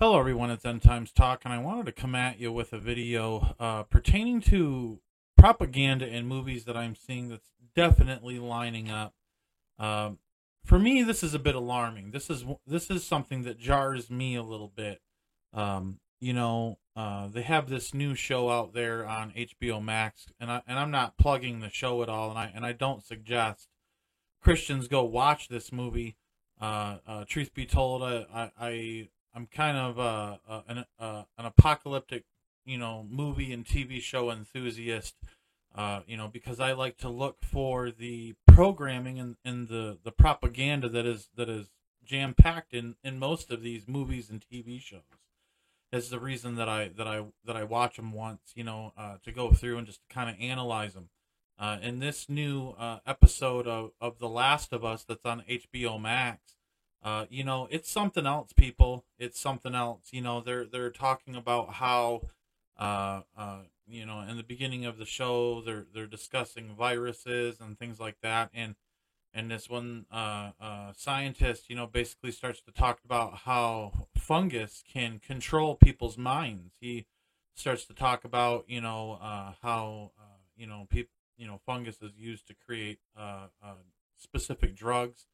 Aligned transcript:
Hello, 0.00 0.18
everyone. 0.18 0.50
It's 0.50 0.64
End 0.64 0.80
Times 0.80 1.12
Talk, 1.12 1.42
and 1.44 1.52
I 1.52 1.58
wanted 1.58 1.84
to 1.84 1.92
come 1.92 2.14
at 2.14 2.40
you 2.40 2.50
with 2.50 2.72
a 2.72 2.78
video 2.78 3.54
uh, 3.60 3.82
pertaining 3.82 4.40
to 4.40 4.98
propaganda 5.36 6.08
in 6.08 6.26
movies 6.26 6.64
that 6.64 6.74
I'm 6.74 6.94
seeing 6.94 7.28
that's 7.28 7.50
definitely 7.76 8.38
lining 8.38 8.90
up. 8.90 9.12
Um, 9.78 10.16
for 10.64 10.78
me, 10.78 11.02
this 11.02 11.22
is 11.22 11.34
a 11.34 11.38
bit 11.38 11.54
alarming. 11.54 12.12
This 12.12 12.30
is 12.30 12.46
this 12.66 12.88
is 12.88 13.06
something 13.06 13.42
that 13.42 13.58
jars 13.58 14.08
me 14.10 14.36
a 14.36 14.42
little 14.42 14.72
bit. 14.74 15.02
Um, 15.52 16.00
you 16.18 16.32
know, 16.32 16.78
uh, 16.96 17.28
they 17.28 17.42
have 17.42 17.68
this 17.68 17.92
new 17.92 18.14
show 18.14 18.48
out 18.48 18.72
there 18.72 19.06
on 19.06 19.32
HBO 19.32 19.84
Max, 19.84 20.28
and 20.40 20.50
I 20.50 20.62
and 20.66 20.78
I'm 20.78 20.90
not 20.90 21.18
plugging 21.18 21.60
the 21.60 21.68
show 21.68 22.02
at 22.02 22.08
all, 22.08 22.30
and 22.30 22.38
I 22.38 22.50
and 22.54 22.64
I 22.64 22.72
don't 22.72 23.04
suggest 23.04 23.68
Christians 24.40 24.88
go 24.88 25.04
watch 25.04 25.48
this 25.48 25.70
movie. 25.70 26.16
Uh, 26.58 26.96
uh, 27.06 27.24
truth 27.26 27.52
be 27.52 27.66
told, 27.66 28.02
I, 28.02 28.50
I 28.58 29.08
I'm 29.34 29.46
kind 29.46 29.76
of 29.76 29.98
uh, 29.98 30.36
uh, 30.48 30.62
an 30.68 30.84
uh, 30.98 31.22
an 31.38 31.46
apocalyptic, 31.46 32.24
you 32.64 32.78
know, 32.78 33.06
movie 33.08 33.52
and 33.52 33.64
TV 33.64 34.00
show 34.00 34.30
enthusiast. 34.30 35.16
Uh, 35.72 36.00
you 36.06 36.16
know, 36.16 36.26
because 36.26 36.58
I 36.58 36.72
like 36.72 36.96
to 36.98 37.08
look 37.08 37.36
for 37.44 37.92
the 37.92 38.34
programming 38.48 39.20
and, 39.20 39.36
and 39.44 39.68
the, 39.68 39.98
the 40.02 40.10
propaganda 40.10 40.88
that 40.88 41.06
is 41.06 41.28
that 41.36 41.48
is 41.48 41.68
jam 42.04 42.34
packed 42.34 42.74
in, 42.74 42.96
in 43.04 43.20
most 43.20 43.52
of 43.52 43.62
these 43.62 43.86
movies 43.86 44.30
and 44.30 44.44
TV 44.52 44.80
shows. 44.80 45.02
Is 45.92 46.10
the 46.10 46.18
reason 46.18 46.56
that 46.56 46.68
I 46.68 46.88
that 46.88 47.06
I 47.06 47.24
that 47.44 47.56
I 47.56 47.62
watch 47.64 47.96
them 47.96 48.12
once, 48.12 48.52
you 48.56 48.64
know, 48.64 48.92
uh, 48.96 49.16
to 49.24 49.30
go 49.30 49.52
through 49.52 49.78
and 49.78 49.86
just 49.86 50.00
kind 50.08 50.28
of 50.28 50.36
analyze 50.40 50.94
them. 50.94 51.10
Uh, 51.58 51.78
in 51.82 51.98
this 51.98 52.28
new 52.28 52.74
episode 53.06 53.66
of, 53.68 53.90
of 54.00 54.18
The 54.18 54.28
Last 54.28 54.72
of 54.72 54.82
Us 54.84 55.04
that's 55.04 55.26
on 55.26 55.44
HBO 55.48 56.00
Max, 56.00 56.54
uh, 57.02 57.26
you 57.30 57.44
know, 57.44 57.66
it's 57.70 57.90
something 57.90 58.26
else, 58.26 58.52
people. 58.52 59.04
It's 59.18 59.40
something 59.40 59.74
else. 59.74 60.08
You 60.12 60.20
know, 60.20 60.40
they're 60.40 60.66
they're 60.66 60.90
talking 60.90 61.34
about 61.34 61.74
how, 61.74 62.22
uh, 62.78 63.22
uh, 63.36 63.60
you 63.86 64.04
know, 64.04 64.20
in 64.20 64.36
the 64.36 64.42
beginning 64.42 64.84
of 64.84 64.98
the 64.98 65.06
show, 65.06 65.62
they're 65.62 65.86
they're 65.94 66.06
discussing 66.06 66.74
viruses 66.76 67.58
and 67.60 67.78
things 67.78 67.98
like 68.00 68.16
that, 68.22 68.50
and 68.52 68.76
and 69.32 69.50
this 69.50 69.70
one 69.70 70.06
uh, 70.12 70.50
uh, 70.60 70.92
scientist, 70.96 71.70
you 71.70 71.76
know, 71.76 71.86
basically 71.86 72.32
starts 72.32 72.60
to 72.62 72.72
talk 72.72 73.00
about 73.04 73.38
how 73.38 74.08
fungus 74.16 74.82
can 74.92 75.20
control 75.20 75.76
people's 75.76 76.18
minds. 76.18 76.74
He 76.80 77.06
starts 77.54 77.84
to 77.86 77.94
talk 77.94 78.24
about, 78.24 78.64
you 78.68 78.80
know, 78.80 79.18
uh, 79.22 79.52
how 79.62 80.12
uh, 80.18 80.38
you 80.56 80.66
know 80.66 80.86
people, 80.90 81.14
you 81.38 81.46
know, 81.46 81.60
fungus 81.64 82.02
is 82.02 82.18
used 82.18 82.46
to 82.48 82.54
create 82.54 82.98
uh, 83.16 83.46
uh, 83.62 83.74
specific 84.18 84.74
drugs 84.74 85.26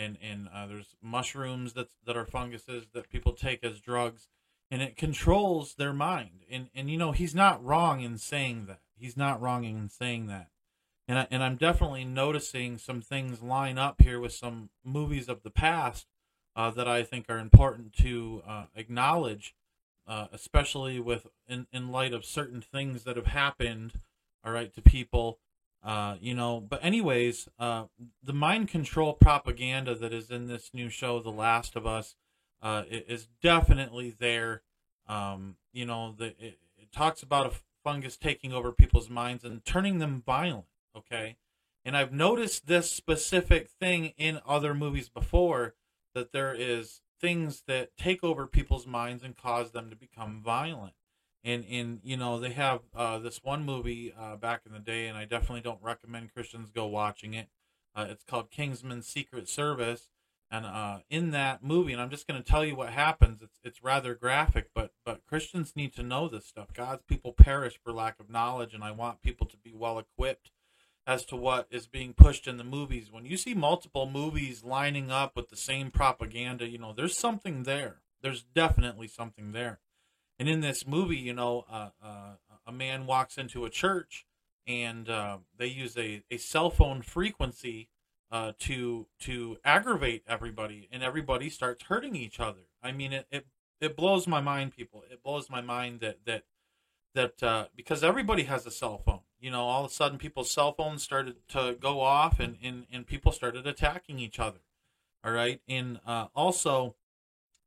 and 0.00 0.16
and 0.22 0.48
uh, 0.54 0.66
there's 0.66 0.94
mushrooms 1.02 1.74
that 1.74 1.88
that 2.06 2.16
are 2.16 2.24
funguses 2.24 2.86
that 2.94 3.10
people 3.10 3.32
take 3.32 3.62
as 3.62 3.80
drugs, 3.80 4.28
and 4.70 4.82
it 4.82 4.96
controls 4.96 5.74
their 5.74 5.92
mind. 5.92 6.44
And 6.50 6.68
and 6.74 6.90
you 6.90 6.96
know 6.96 7.12
he's 7.12 7.34
not 7.34 7.62
wrong 7.64 8.00
in 8.00 8.18
saying 8.18 8.66
that. 8.66 8.80
He's 8.96 9.16
not 9.16 9.40
wrong 9.40 9.64
in 9.64 9.88
saying 9.88 10.26
that. 10.26 10.48
And 11.08 11.18
I, 11.18 11.26
and 11.30 11.42
I'm 11.42 11.56
definitely 11.56 12.04
noticing 12.04 12.78
some 12.78 13.00
things 13.00 13.42
line 13.42 13.78
up 13.78 14.00
here 14.00 14.20
with 14.20 14.32
some 14.32 14.70
movies 14.84 15.28
of 15.28 15.42
the 15.42 15.50
past 15.50 16.06
uh, 16.54 16.70
that 16.70 16.86
I 16.86 17.02
think 17.02 17.26
are 17.28 17.38
important 17.38 17.92
to 17.94 18.42
uh, 18.46 18.64
acknowledge, 18.76 19.54
uh, 20.06 20.26
especially 20.32 21.00
with 21.00 21.26
in, 21.48 21.66
in 21.72 21.90
light 21.90 22.12
of 22.12 22.24
certain 22.24 22.60
things 22.60 23.04
that 23.04 23.16
have 23.16 23.26
happened, 23.26 24.00
all 24.44 24.52
right, 24.52 24.72
to 24.74 24.82
people 24.82 25.38
uh, 25.82 26.16
you 26.20 26.34
know, 26.34 26.60
but 26.60 26.84
anyways, 26.84 27.48
uh, 27.58 27.84
the 28.22 28.32
mind 28.32 28.68
control 28.68 29.14
propaganda 29.14 29.94
that 29.94 30.12
is 30.12 30.30
in 30.30 30.46
this 30.46 30.70
new 30.74 30.90
show, 30.90 31.20
The 31.20 31.30
Last 31.30 31.74
of 31.74 31.86
Us, 31.86 32.16
uh, 32.62 32.82
is 32.90 33.28
definitely 33.42 34.14
there. 34.18 34.62
Um, 35.08 35.56
you 35.72 35.86
know, 35.86 36.14
the, 36.16 36.26
it, 36.38 36.58
it 36.76 36.92
talks 36.92 37.22
about 37.22 37.46
a 37.46 37.56
fungus 37.82 38.18
taking 38.18 38.52
over 38.52 38.72
people's 38.72 39.08
minds 39.08 39.42
and 39.42 39.64
turning 39.64 39.98
them 39.98 40.22
violent. 40.24 40.66
Okay, 40.94 41.36
and 41.84 41.96
I've 41.96 42.12
noticed 42.12 42.66
this 42.66 42.92
specific 42.92 43.70
thing 43.70 44.12
in 44.18 44.40
other 44.46 44.74
movies 44.74 45.08
before 45.08 45.74
that 46.14 46.32
there 46.32 46.54
is 46.54 47.00
things 47.20 47.62
that 47.66 47.96
take 47.96 48.22
over 48.24 48.46
people's 48.46 48.86
minds 48.86 49.22
and 49.22 49.36
cause 49.36 49.70
them 49.70 49.88
to 49.88 49.96
become 49.96 50.42
violent 50.42 50.94
and 51.44 51.64
and 51.70 52.00
you 52.02 52.16
know 52.16 52.38
they 52.38 52.50
have 52.50 52.80
uh, 52.94 53.18
this 53.18 53.42
one 53.42 53.64
movie 53.64 54.12
uh, 54.18 54.36
back 54.36 54.62
in 54.66 54.72
the 54.72 54.78
day, 54.78 55.06
and 55.06 55.16
I 55.16 55.24
definitely 55.24 55.62
don't 55.62 55.82
recommend 55.82 56.32
Christians 56.32 56.70
go 56.70 56.86
watching 56.86 57.34
it. 57.34 57.48
Uh, 57.94 58.06
it's 58.08 58.24
called 58.24 58.50
Kingsman 58.50 59.02
Secret 59.02 59.48
Service, 59.48 60.08
and 60.50 60.66
uh, 60.66 60.98
in 61.08 61.30
that 61.30 61.62
movie, 61.62 61.92
and 61.92 62.00
I'm 62.00 62.10
just 62.10 62.26
going 62.26 62.40
to 62.40 62.48
tell 62.48 62.64
you 62.64 62.76
what 62.76 62.90
happens. 62.90 63.42
It's 63.42 63.58
it's 63.64 63.82
rather 63.82 64.14
graphic, 64.14 64.70
but 64.74 64.92
but 65.04 65.26
Christians 65.26 65.74
need 65.74 65.94
to 65.94 66.02
know 66.02 66.28
this 66.28 66.46
stuff. 66.46 66.72
God's 66.74 67.02
people 67.04 67.32
perish 67.32 67.78
for 67.82 67.92
lack 67.92 68.20
of 68.20 68.30
knowledge, 68.30 68.74
and 68.74 68.84
I 68.84 68.90
want 68.90 69.22
people 69.22 69.46
to 69.46 69.56
be 69.56 69.72
well 69.74 69.98
equipped 69.98 70.50
as 71.06 71.24
to 71.24 71.36
what 71.36 71.66
is 71.70 71.86
being 71.86 72.12
pushed 72.12 72.46
in 72.46 72.58
the 72.58 72.64
movies. 72.64 73.10
When 73.10 73.24
you 73.24 73.36
see 73.38 73.54
multiple 73.54 74.08
movies 74.08 74.62
lining 74.62 75.10
up 75.10 75.34
with 75.34 75.48
the 75.48 75.56
same 75.56 75.90
propaganda, 75.90 76.68
you 76.68 76.78
know 76.78 76.92
there's 76.92 77.16
something 77.16 77.62
there. 77.62 78.02
There's 78.22 78.42
definitely 78.42 79.08
something 79.08 79.52
there 79.52 79.80
and 80.40 80.48
in 80.48 80.62
this 80.62 80.86
movie, 80.86 81.18
you 81.18 81.34
know, 81.34 81.66
uh, 81.70 81.90
uh, 82.02 82.30
a 82.66 82.72
man 82.72 83.04
walks 83.04 83.36
into 83.36 83.66
a 83.66 83.70
church 83.70 84.24
and 84.66 85.10
uh, 85.10 85.36
they 85.58 85.66
use 85.66 85.98
a, 85.98 86.22
a 86.30 86.38
cell 86.38 86.70
phone 86.70 87.02
frequency 87.02 87.90
uh, 88.32 88.52
to 88.60 89.06
to 89.18 89.58
aggravate 89.64 90.22
everybody, 90.26 90.88
and 90.90 91.02
everybody 91.02 91.50
starts 91.50 91.84
hurting 91.84 92.16
each 92.16 92.40
other. 92.40 92.60
I 92.82 92.92
mean, 92.92 93.12
it, 93.12 93.26
it 93.30 93.46
it 93.82 93.96
blows 93.96 94.26
my 94.26 94.40
mind, 94.40 94.74
people. 94.74 95.04
It 95.10 95.22
blows 95.22 95.50
my 95.50 95.60
mind 95.60 96.00
that 96.00 96.18
that 96.24 96.44
that 97.14 97.42
uh, 97.42 97.66
because 97.76 98.02
everybody 98.02 98.44
has 98.44 98.64
a 98.64 98.70
cell 98.70 98.96
phone. 98.96 99.20
You 99.40 99.50
know, 99.50 99.62
all 99.62 99.84
of 99.84 99.90
a 99.90 99.94
sudden, 99.94 100.16
people's 100.16 100.50
cell 100.50 100.72
phones 100.72 101.02
started 101.02 101.36
to 101.48 101.76
go 101.78 102.00
off, 102.00 102.40
and 102.40 102.56
and, 102.62 102.86
and 102.90 103.06
people 103.06 103.32
started 103.32 103.66
attacking 103.66 104.18
each 104.18 104.38
other. 104.38 104.60
All 105.22 105.32
right, 105.32 105.60
and 105.68 106.00
uh, 106.06 106.28
also 106.34 106.94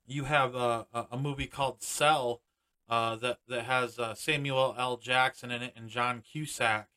you 0.08 0.24
have 0.24 0.56
a, 0.56 0.88
a 1.12 1.18
movie 1.18 1.48
called 1.48 1.82
Cell 1.82 2.42
uh, 2.94 3.16
that 3.16 3.40
that 3.48 3.64
has 3.64 3.98
uh, 3.98 4.14
Samuel 4.14 4.76
L. 4.78 4.98
Jackson 4.98 5.50
in 5.50 5.64
it 5.64 5.74
and 5.76 5.90
John 5.90 6.22
Cusack. 6.22 6.90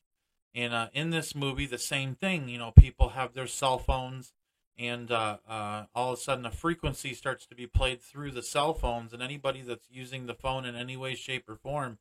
And 0.53 0.71
uh, 0.71 0.89
in 0.93 1.09
this 1.09 1.33
movie, 1.33 1.65
the 1.65 1.79
same 1.79 2.13
thing. 2.13 2.49
You 2.49 2.59
know, 2.59 2.71
people 2.71 3.09
have 3.09 3.33
their 3.33 3.47
cell 3.47 3.79
phones, 3.79 4.33
and 4.77 5.11
uh, 5.11 5.37
uh, 5.49 5.85
all 5.95 6.13
of 6.13 6.19
a 6.19 6.21
sudden, 6.21 6.45
a 6.45 6.51
frequency 6.51 7.15
starts 7.15 7.47
to 7.47 7.55
be 7.55 7.65
played 7.65 7.99
through 7.99 8.29
the 8.31 8.43
cell 8.43 8.75
phones, 8.75 9.11
and 9.11 9.23
anybody 9.23 9.63
that's 9.63 9.87
using 9.89 10.27
the 10.27 10.35
phone 10.35 10.65
in 10.65 10.75
any 10.75 10.95
way, 10.95 11.15
shape, 11.15 11.49
or 11.49 11.55
form 11.55 11.97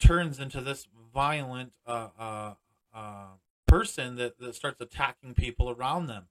turns 0.00 0.40
into 0.40 0.60
this 0.60 0.88
violent 1.14 1.72
person 3.68 4.16
that, 4.16 4.38
that 4.40 4.54
starts 4.56 4.80
attacking 4.80 5.34
people 5.34 5.70
around 5.70 6.08
them 6.08 6.24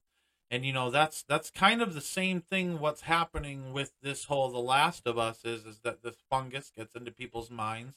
and 0.52 0.66
you 0.66 0.72
know 0.72 0.90
that's 0.90 1.22
that's 1.22 1.50
kind 1.50 1.80
of 1.80 1.94
the 1.94 2.00
same 2.02 2.42
thing 2.42 2.78
what's 2.78 3.00
happening 3.02 3.72
with 3.72 3.92
this 4.02 4.24
whole 4.24 4.50
the 4.50 4.58
last 4.58 5.06
of 5.06 5.18
us 5.18 5.44
is 5.44 5.64
is 5.64 5.80
that 5.80 6.02
this 6.02 6.16
fungus 6.30 6.70
gets 6.76 6.94
into 6.94 7.10
people's 7.10 7.50
minds 7.50 7.96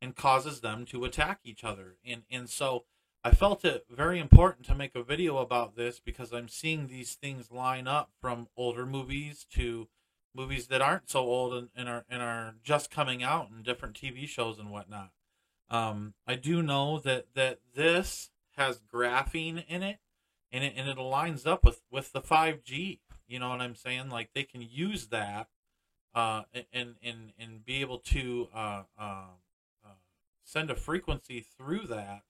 and 0.00 0.14
causes 0.14 0.60
them 0.60 0.84
to 0.86 1.04
attack 1.04 1.40
each 1.44 1.64
other. 1.64 1.96
And 2.06 2.22
and 2.30 2.48
so 2.48 2.84
i 3.24 3.32
felt 3.32 3.64
it 3.64 3.86
very 3.90 4.20
important 4.20 4.64
to 4.66 4.74
make 4.74 4.94
a 4.94 5.02
video 5.02 5.38
about 5.38 5.74
this 5.74 5.98
because 5.98 6.32
i'm 6.32 6.48
seeing 6.48 6.86
these 6.86 7.14
things 7.14 7.50
line 7.50 7.88
up 7.88 8.10
from 8.20 8.46
older 8.56 8.86
movies 8.86 9.44
to 9.54 9.88
movies 10.34 10.68
that 10.68 10.82
aren't 10.82 11.10
so 11.10 11.20
old 11.20 11.54
and, 11.54 11.68
and 11.74 11.88
are 11.88 12.04
and 12.08 12.22
are 12.22 12.54
just 12.62 12.90
coming 12.90 13.24
out 13.24 13.48
in 13.50 13.64
different 13.64 13.96
tv 13.96 14.28
shows 14.28 14.58
and 14.58 14.70
whatnot. 14.70 15.10
Um, 15.68 16.14
i 16.24 16.36
do 16.36 16.62
know 16.62 17.00
that 17.00 17.34
that 17.34 17.58
this 17.74 18.30
has 18.56 18.80
graphene 18.80 19.64
in 19.66 19.82
it 19.82 19.98
and 20.52 20.64
it, 20.64 20.74
and 20.76 20.88
it 20.88 20.96
aligns 20.96 21.46
up 21.46 21.64
with 21.64 21.82
with 21.90 22.12
the 22.12 22.20
5G. 22.20 23.00
You 23.28 23.38
know 23.38 23.48
what 23.48 23.60
I'm 23.60 23.74
saying? 23.74 24.10
Like 24.10 24.30
they 24.34 24.44
can 24.44 24.62
use 24.62 25.08
that 25.08 25.48
uh, 26.14 26.42
and 26.72 26.94
and 27.02 27.32
and 27.38 27.64
be 27.64 27.80
able 27.80 27.98
to 27.98 28.48
uh, 28.54 28.82
uh, 28.98 29.24
uh 29.84 29.88
send 30.44 30.70
a 30.70 30.76
frequency 30.76 31.44
through 31.56 31.86
that 31.88 32.22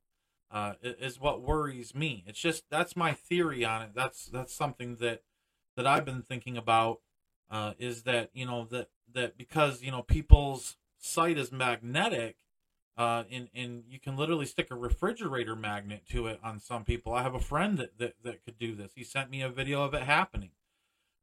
uh, 0.51 0.75
is 0.83 1.21
what 1.21 1.43
worries 1.43 1.95
me. 1.95 2.25
It's 2.27 2.41
just 2.41 2.65
that's 2.71 2.97
my 2.97 3.13
theory 3.13 3.65
on 3.65 3.83
it. 3.83 3.91
That's 3.95 4.27
that's 4.27 4.55
something 4.55 4.97
that 4.97 5.23
that 5.77 5.87
I've 5.87 6.05
been 6.05 6.23
thinking 6.23 6.57
about. 6.57 7.01
Uh, 7.49 7.75
is 7.79 8.03
that 8.03 8.31
you 8.33 8.45
know 8.45 8.67
that 8.71 8.89
that 9.13 9.37
because 9.37 9.83
you 9.83 9.91
know 9.91 10.03
people's 10.03 10.77
site 10.99 11.39
is 11.39 11.53
magnetic 11.53 12.37
uh, 12.96 13.25
and 13.31 13.48
and 13.54 13.84
you 13.88 13.98
can 14.00 14.16
literally 14.16 14.46
stick 14.46 14.69
a 14.70 14.76
refrigerator 14.76 15.56
magnet 15.56 16.02
to 16.10 16.26
it 16.26 16.40
on 16.43 16.60
some 16.60 16.84
people. 16.84 17.14
I 17.14 17.22
have 17.22 17.34
a 17.34 17.40
friend 17.40 17.78
that, 17.78 17.98
that, 17.98 18.14
that 18.25 18.44
could 18.44 18.58
do 18.58 18.75
this. 18.75 18.93
He 18.94 19.04
sent 19.04 19.31
me 19.31 19.43
a 19.43 19.48
video 19.48 19.82
of 19.82 19.94
it 19.94 20.02
happening. 20.04 20.50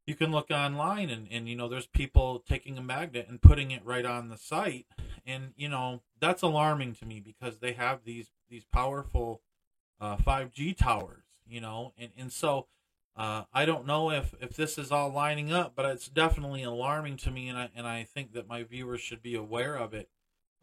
You 0.06 0.14
can 0.14 0.32
look 0.32 0.50
online 0.50 1.08
and, 1.10 1.26
and 1.30 1.48
you 1.48 1.56
know 1.56 1.68
there's 1.68 1.86
people 1.86 2.40
taking 2.46 2.76
a 2.78 2.82
magnet 2.82 3.26
and 3.28 3.40
putting 3.40 3.70
it 3.70 3.84
right 3.84 4.04
on 4.04 4.28
the 4.28 4.36
site, 4.36 4.86
and 5.26 5.52
you 5.56 5.68
know 5.68 6.02
that's 6.20 6.42
alarming 6.42 6.94
to 6.96 7.06
me 7.06 7.20
because 7.20 7.58
they 7.58 7.72
have 7.72 8.04
these 8.04 8.30
these 8.50 8.64
powerful 8.64 9.42
uh, 10.00 10.16
5G 10.16 10.74
towers, 10.74 11.24
you 11.46 11.60
know, 11.60 11.92
and 11.98 12.10
and 12.16 12.32
so 12.32 12.66
Uh, 13.16 13.44
I 13.52 13.64
don't 13.64 13.86
know 13.86 14.10
if, 14.10 14.34
if 14.40 14.56
this 14.56 14.76
is 14.76 14.90
all 14.90 15.08
lining 15.10 15.52
up, 15.52 15.74
but 15.76 15.86
it's 15.86 16.08
definitely 16.08 16.64
alarming 16.64 17.16
to 17.18 17.30
me, 17.30 17.48
and 17.48 17.56
I 17.58 17.70
and 17.76 17.86
I 17.86 18.02
think 18.04 18.32
that 18.32 18.48
my 18.48 18.64
viewers 18.64 19.00
should 19.00 19.22
be 19.22 19.36
aware 19.36 19.76
of 19.76 19.94
it. 19.94 20.08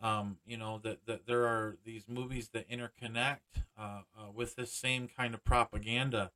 Um, 0.01 0.37
you 0.45 0.57
know 0.57 0.79
that, 0.83 1.05
that 1.05 1.27
there 1.27 1.45
are 1.45 1.77
these 1.85 2.05
movies 2.07 2.49
that 2.53 2.69
interconnect 2.69 3.63
uh, 3.77 4.01
uh, 4.17 4.31
with 4.33 4.55
this 4.55 4.73
same 4.73 5.07
kind 5.07 5.33
of 5.33 5.43
propaganda. 5.43 6.31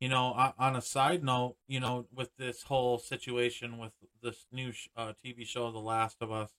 You 0.00 0.10
know, 0.10 0.52
on 0.58 0.76
a 0.76 0.82
side 0.82 1.24
note, 1.24 1.56
you 1.66 1.80
know, 1.80 2.06
with 2.14 2.36
this 2.36 2.64
whole 2.64 2.98
situation 2.98 3.78
with 3.78 3.92
this 4.22 4.44
new 4.52 4.74
uh, 4.94 5.14
TV 5.24 5.46
show, 5.46 5.70
The 5.70 5.78
Last 5.78 6.18
of 6.20 6.30
Us, 6.30 6.50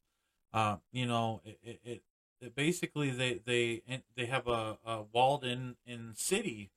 uh, 0.52 0.78
you 0.92 1.06
know, 1.06 1.42
it, 1.46 1.80
it, 1.84 2.02
it, 2.42 2.56
basically 2.56 3.12
they 3.12 3.40
they 3.46 3.84
they 4.16 4.26
have 4.26 4.48
a, 4.48 4.80
a 4.84 5.04
walled 5.14 5.44
in 5.44 5.76
in 5.86 6.14
city 6.16 6.72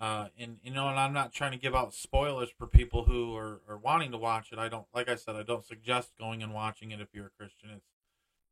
uh, 0.00 0.26
and 0.36 0.58
you 0.62 0.72
know, 0.72 0.88
and 0.88 0.98
I'm 0.98 1.12
not 1.12 1.32
trying 1.32 1.52
to 1.52 1.58
give 1.58 1.74
out 1.74 1.94
spoilers 1.94 2.50
for 2.50 2.66
people 2.66 3.04
who 3.04 3.34
are, 3.36 3.60
are 3.68 3.78
wanting 3.78 4.10
to 4.10 4.18
watch 4.18 4.50
it. 4.52 4.58
I 4.58 4.68
don't, 4.68 4.86
like 4.92 5.08
I 5.08 5.14
said, 5.14 5.36
I 5.36 5.44
don't 5.44 5.64
suggest 5.64 6.10
going 6.18 6.42
and 6.42 6.52
watching 6.52 6.90
it 6.90 7.00
if 7.00 7.08
you're 7.12 7.26
a 7.26 7.30
Christian. 7.38 7.70
It's 7.70 7.86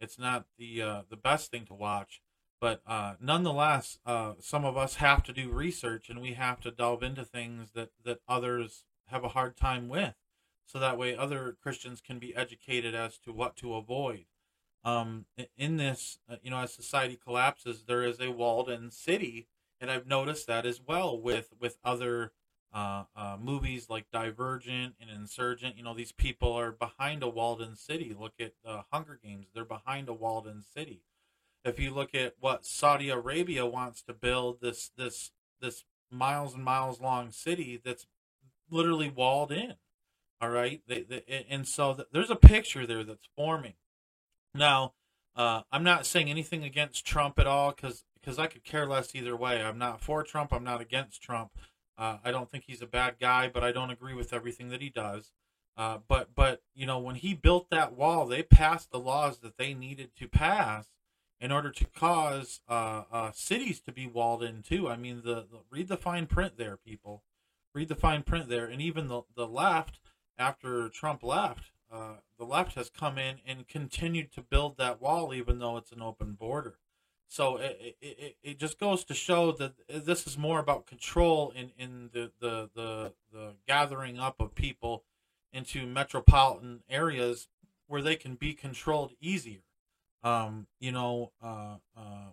it's 0.02 0.18
not 0.18 0.46
the 0.58 0.82
uh, 0.82 1.02
the 1.08 1.16
best 1.16 1.50
thing 1.50 1.64
to 1.66 1.74
watch, 1.74 2.20
but 2.60 2.82
uh, 2.86 3.14
nonetheless, 3.20 3.98
uh, 4.04 4.34
some 4.40 4.64
of 4.64 4.76
us 4.76 4.96
have 4.96 5.22
to 5.24 5.32
do 5.32 5.50
research 5.50 6.10
and 6.10 6.20
we 6.20 6.34
have 6.34 6.60
to 6.60 6.70
delve 6.70 7.02
into 7.02 7.24
things 7.24 7.70
that 7.74 7.90
that 8.04 8.20
others 8.28 8.84
have 9.06 9.24
a 9.24 9.28
hard 9.28 9.56
time 9.56 9.88
with, 9.88 10.14
so 10.66 10.78
that 10.78 10.98
way 10.98 11.16
other 11.16 11.56
Christians 11.62 12.00
can 12.00 12.18
be 12.18 12.36
educated 12.36 12.94
as 12.94 13.18
to 13.18 13.32
what 13.32 13.56
to 13.56 13.74
avoid. 13.74 14.26
Um, 14.84 15.26
in 15.56 15.76
this, 15.76 16.18
uh, 16.28 16.36
you 16.42 16.50
know, 16.50 16.58
as 16.58 16.74
society 16.74 17.16
collapses, 17.22 17.84
there 17.86 18.02
is 18.02 18.20
a 18.20 18.32
walled-in 18.32 18.90
city 18.90 19.46
and 19.82 19.90
I've 19.90 20.06
noticed 20.06 20.46
that 20.46 20.64
as 20.64 20.80
well 20.80 21.20
with 21.20 21.52
with 21.60 21.76
other 21.84 22.32
uh, 22.72 23.04
uh, 23.14 23.36
movies 23.40 23.88
like 23.90 24.06
Divergent 24.12 24.94
and 25.00 25.10
Insurgent. 25.10 25.76
You 25.76 25.84
know, 25.84 25.94
these 25.94 26.12
people 26.12 26.52
are 26.52 26.72
behind 26.72 27.22
a 27.22 27.28
walled-in 27.28 27.76
city. 27.76 28.14
Look 28.18 28.34
at 28.40 28.52
uh, 28.66 28.82
Hunger 28.90 29.18
Games; 29.22 29.46
they're 29.54 29.64
behind 29.64 30.08
a 30.08 30.14
walled-in 30.14 30.62
city. 30.62 31.02
If 31.64 31.78
you 31.78 31.92
look 31.92 32.14
at 32.14 32.34
what 32.40 32.66
Saudi 32.66 33.08
Arabia 33.08 33.66
wants 33.66 34.02
to 34.02 34.14
build, 34.14 34.60
this 34.60 34.90
this 34.96 35.30
this 35.60 35.84
miles 36.10 36.54
and 36.54 36.64
miles 36.64 37.00
long 37.00 37.30
city 37.30 37.80
that's 37.82 38.06
literally 38.70 39.10
walled 39.10 39.52
in. 39.52 39.74
All 40.40 40.50
right, 40.50 40.82
they, 40.88 41.02
they, 41.02 41.46
and 41.48 41.68
so 41.68 42.04
there's 42.10 42.30
a 42.30 42.36
picture 42.36 42.84
there 42.84 43.04
that's 43.04 43.28
forming. 43.36 43.74
Now, 44.54 44.94
uh, 45.36 45.62
I'm 45.70 45.84
not 45.84 46.04
saying 46.04 46.28
anything 46.28 46.64
against 46.64 47.06
Trump 47.06 47.38
at 47.38 47.46
all 47.46 47.70
because 47.70 48.04
because 48.20 48.38
I 48.38 48.46
could 48.46 48.64
care 48.64 48.86
less 48.86 49.14
either 49.14 49.36
way. 49.36 49.62
I'm 49.62 49.78
not 49.78 50.00
for 50.00 50.22
Trump. 50.22 50.52
I'm 50.52 50.64
not 50.64 50.80
against 50.80 51.22
Trump. 51.22 51.52
Uh, 51.98 52.18
I 52.24 52.30
don't 52.30 52.50
think 52.50 52.64
he's 52.66 52.82
a 52.82 52.86
bad 52.86 53.16
guy, 53.20 53.48
but 53.48 53.62
I 53.62 53.72
don't 53.72 53.90
agree 53.90 54.14
with 54.14 54.32
everything 54.32 54.68
that 54.70 54.80
he 54.80 54.88
does. 54.88 55.32
Uh, 55.76 55.98
but 56.06 56.34
but 56.34 56.62
you 56.74 56.86
know 56.86 56.98
when 56.98 57.16
he 57.16 57.34
built 57.34 57.70
that 57.70 57.94
wall, 57.94 58.26
they 58.26 58.42
passed 58.42 58.90
the 58.90 58.98
laws 58.98 59.38
that 59.38 59.56
they 59.56 59.72
needed 59.72 60.10
to 60.16 60.28
pass 60.28 60.88
in 61.40 61.50
order 61.50 61.70
to 61.70 61.86
cause 61.86 62.60
uh, 62.68 63.02
uh 63.10 63.30
cities 63.32 63.80
to 63.80 63.92
be 63.92 64.06
walled 64.06 64.42
in 64.42 64.62
too. 64.62 64.88
I 64.88 64.96
mean, 64.96 65.22
the, 65.24 65.46
the, 65.50 65.60
read 65.70 65.88
the 65.88 65.96
fine 65.96 66.26
print 66.26 66.56
there, 66.56 66.76
people. 66.76 67.22
Read 67.74 67.88
the 67.88 67.94
fine 67.94 68.22
print 68.22 68.48
there, 68.48 68.66
and 68.66 68.82
even 68.82 69.08
the 69.08 69.22
the 69.34 69.46
left 69.46 69.98
after 70.38 70.88
Trump 70.88 71.22
left, 71.22 71.70
uh, 71.90 72.16
the 72.38 72.44
left 72.44 72.74
has 72.74 72.90
come 72.90 73.16
in 73.16 73.36
and 73.46 73.68
continued 73.68 74.32
to 74.32 74.42
build 74.42 74.76
that 74.76 75.00
wall, 75.00 75.32
even 75.32 75.58
though 75.58 75.76
it's 75.76 75.92
an 75.92 76.02
open 76.02 76.32
border. 76.32 76.78
So 77.32 77.56
it, 77.56 77.96
it, 78.02 78.36
it 78.42 78.58
just 78.58 78.78
goes 78.78 79.04
to 79.04 79.14
show 79.14 79.52
that 79.52 79.72
this 79.88 80.26
is 80.26 80.36
more 80.36 80.60
about 80.60 80.84
control 80.84 81.50
in, 81.56 81.70
in 81.78 82.10
the, 82.12 82.30
the, 82.40 82.68
the, 82.74 83.12
the 83.32 83.54
gathering 83.66 84.18
up 84.18 84.38
of 84.38 84.54
people 84.54 85.04
into 85.50 85.86
metropolitan 85.86 86.82
areas 86.90 87.48
where 87.86 88.02
they 88.02 88.16
can 88.16 88.34
be 88.34 88.52
controlled 88.52 89.12
easier. 89.18 89.62
Um, 90.22 90.66
you 90.78 90.92
know, 90.92 91.32
uh, 91.42 91.76
uh, 91.96 92.32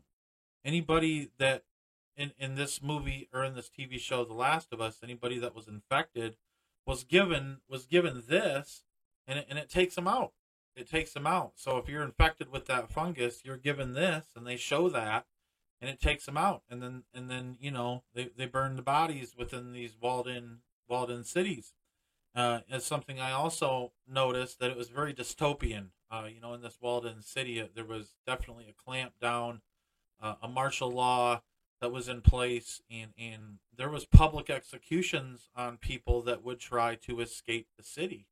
anybody 0.65 1.29
that 1.37 1.63
in, 2.17 2.33
in 2.37 2.55
this 2.55 2.83
movie 2.83 3.29
or 3.33 3.45
in 3.45 3.55
this 3.55 3.69
TV 3.69 4.01
show, 4.01 4.25
The 4.25 4.33
Last 4.33 4.73
of 4.73 4.81
Us, 4.81 4.97
anybody 5.01 5.39
that 5.39 5.55
was 5.55 5.69
infected 5.69 6.35
was 6.85 7.05
given 7.05 7.59
was 7.69 7.85
given 7.85 8.23
this, 8.27 8.83
and 9.25 9.39
it, 9.39 9.45
and 9.49 9.57
it 9.57 9.69
takes 9.69 9.95
them 9.95 10.09
out 10.09 10.33
it 10.79 10.89
takes 10.89 11.13
them 11.13 11.27
out. 11.27 11.53
So 11.55 11.77
if 11.77 11.89
you're 11.89 12.03
infected 12.03 12.51
with 12.51 12.65
that 12.67 12.89
fungus, 12.89 13.41
you're 13.43 13.57
given 13.57 13.93
this, 13.93 14.27
and 14.35 14.47
they 14.47 14.55
show 14.55 14.89
that, 14.89 15.25
and 15.81 15.89
it 15.89 15.99
takes 15.99 16.25
them 16.25 16.37
out. 16.37 16.63
And 16.69 16.81
then 16.81 17.03
and 17.13 17.29
then 17.29 17.57
you 17.59 17.71
know 17.71 18.03
they, 18.13 18.29
they 18.35 18.45
burn 18.45 18.75
the 18.75 18.81
bodies 18.81 19.35
within 19.37 19.73
these 19.73 19.97
walled 19.99 20.27
in 20.27 20.59
walled 20.87 21.11
in 21.11 21.23
cities. 21.23 21.73
Uh, 22.35 22.59
as 22.71 22.85
something 22.85 23.19
I 23.19 23.31
also 23.31 23.91
noticed 24.07 24.59
that 24.59 24.69
it 24.69 24.77
was 24.77 24.89
very 24.89 25.13
dystopian. 25.13 25.87
Uh, 26.11 26.27
you 26.33 26.39
know, 26.39 26.53
in 26.53 26.61
this 26.61 26.77
walled 26.81 27.05
in 27.05 27.21
city, 27.21 27.61
uh, 27.61 27.65
there 27.75 27.85
was 27.85 28.15
definitely 28.25 28.67
a 28.69 28.83
clamp 28.83 29.13
down, 29.21 29.61
uh, 30.21 30.35
a 30.41 30.47
martial 30.47 30.89
law 30.89 31.41
that 31.81 31.91
was 31.91 32.07
in 32.07 32.21
place, 32.21 32.81
and 32.89 33.11
and 33.17 33.59
there 33.75 33.89
was 33.89 34.05
public 34.05 34.49
executions 34.49 35.49
on 35.55 35.77
people 35.77 36.21
that 36.23 36.43
would 36.43 36.59
try 36.59 36.95
to 36.95 37.19
escape 37.19 37.67
the 37.77 37.83
city. 37.83 38.28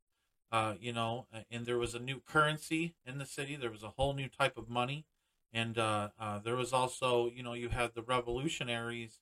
Uh, 0.51 0.75
you 0.79 0.93
know, 0.93 1.27
and 1.51 1.65
there 1.65 1.77
was 1.77 1.93
a 1.93 1.99
new 1.99 2.21
currency 2.25 2.95
in 3.05 3.17
the 3.17 3.25
city. 3.25 3.55
There 3.55 3.71
was 3.71 3.83
a 3.83 3.93
whole 3.97 4.13
new 4.13 4.29
type 4.29 4.57
of 4.57 4.69
money, 4.69 5.05
and 5.51 5.77
uh, 5.77 6.09
uh, 6.19 6.39
there 6.39 6.55
was 6.55 6.71
also, 6.71 7.29
you 7.29 7.43
know, 7.43 7.53
you 7.53 7.69
had 7.69 7.93
the 7.93 8.01
revolutionaries, 8.01 9.19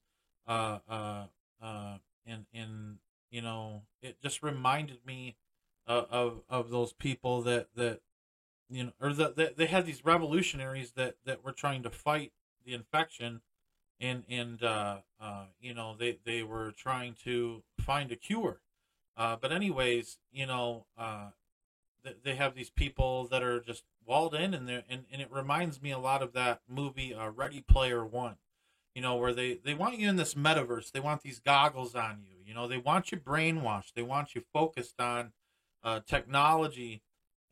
uh, 0.48 0.80
uh, 0.88 1.26
uh, 1.62 1.98
and 2.26 2.46
and 2.54 2.98
you 3.32 3.42
know, 3.42 3.84
it 4.02 4.22
just 4.22 4.44
reminded 4.44 5.06
me 5.06 5.36
uh, 5.88 6.04
of 6.10 6.44
of 6.48 6.70
those 6.70 6.94
people 6.94 7.42
that 7.42 7.70
that 7.76 8.02
you 8.70 8.86
know, 8.86 8.92
or 9.00 9.14
that 9.14 9.36
the, 9.36 9.54
they 9.56 9.68
had 9.68 9.86
these 9.86 10.06
revolutionaries 10.06 10.92
that 10.94 11.16
that 11.26 11.44
were 11.44 11.52
trying 11.52 11.84
to 11.84 11.90
fight 11.90 12.32
the 12.66 12.74
infection, 12.74 13.42
and 14.00 14.24
and 14.30 14.64
uh, 14.64 15.00
uh, 15.20 15.46
you 15.60 15.74
know, 15.74 15.96
they 15.98 16.20
they 16.26 16.44
were 16.44 16.72
trying 16.72 17.16
to 17.24 17.64
find 17.80 18.12
a 18.12 18.16
cure 18.16 18.62
uh, 19.18 19.36
but 19.40 19.52
anyways, 19.52 20.18
you 20.32 20.46
know, 20.46 20.86
uh, 20.98 21.30
th- 22.04 22.18
they 22.24 22.36
have 22.36 22.56
these 22.56 22.70
people 22.70 23.28
that 23.28 23.44
are 23.44 23.60
just 23.60 23.84
walled 24.06 24.36
in, 24.36 24.54
and 24.54 24.68
there, 24.68 24.84
and, 24.90 25.06
and 25.12 25.22
it 25.22 25.32
reminds 25.32 25.82
me 25.82 25.92
a 25.92 26.00
lot 26.00 26.22
of 26.22 26.34
that 26.34 26.62
movie 26.68 27.14
uh, 27.14 27.30
Ready 27.30 27.62
Player 27.62 28.06
One. 28.06 28.36
You 28.94 29.02
know, 29.02 29.16
where 29.16 29.34
they 29.34 29.56
they 29.56 29.74
want 29.74 30.00
you 30.00 30.08
in 30.08 30.16
this 30.16 30.36
metaverse. 30.36 30.92
They 30.92 31.02
want 31.02 31.22
these 31.22 31.40
goggles 31.40 31.96
on 31.96 32.24
you. 32.24 32.38
You 32.46 32.54
know, 32.54 32.68
they 32.68 32.78
want 32.78 33.12
you 33.12 33.18
brainwashed. 33.18 33.94
They 33.94 34.02
want 34.02 34.36
you 34.36 34.44
focused 34.54 35.02
on 35.02 35.34
uh, 35.84 36.00
technology. 36.06 37.02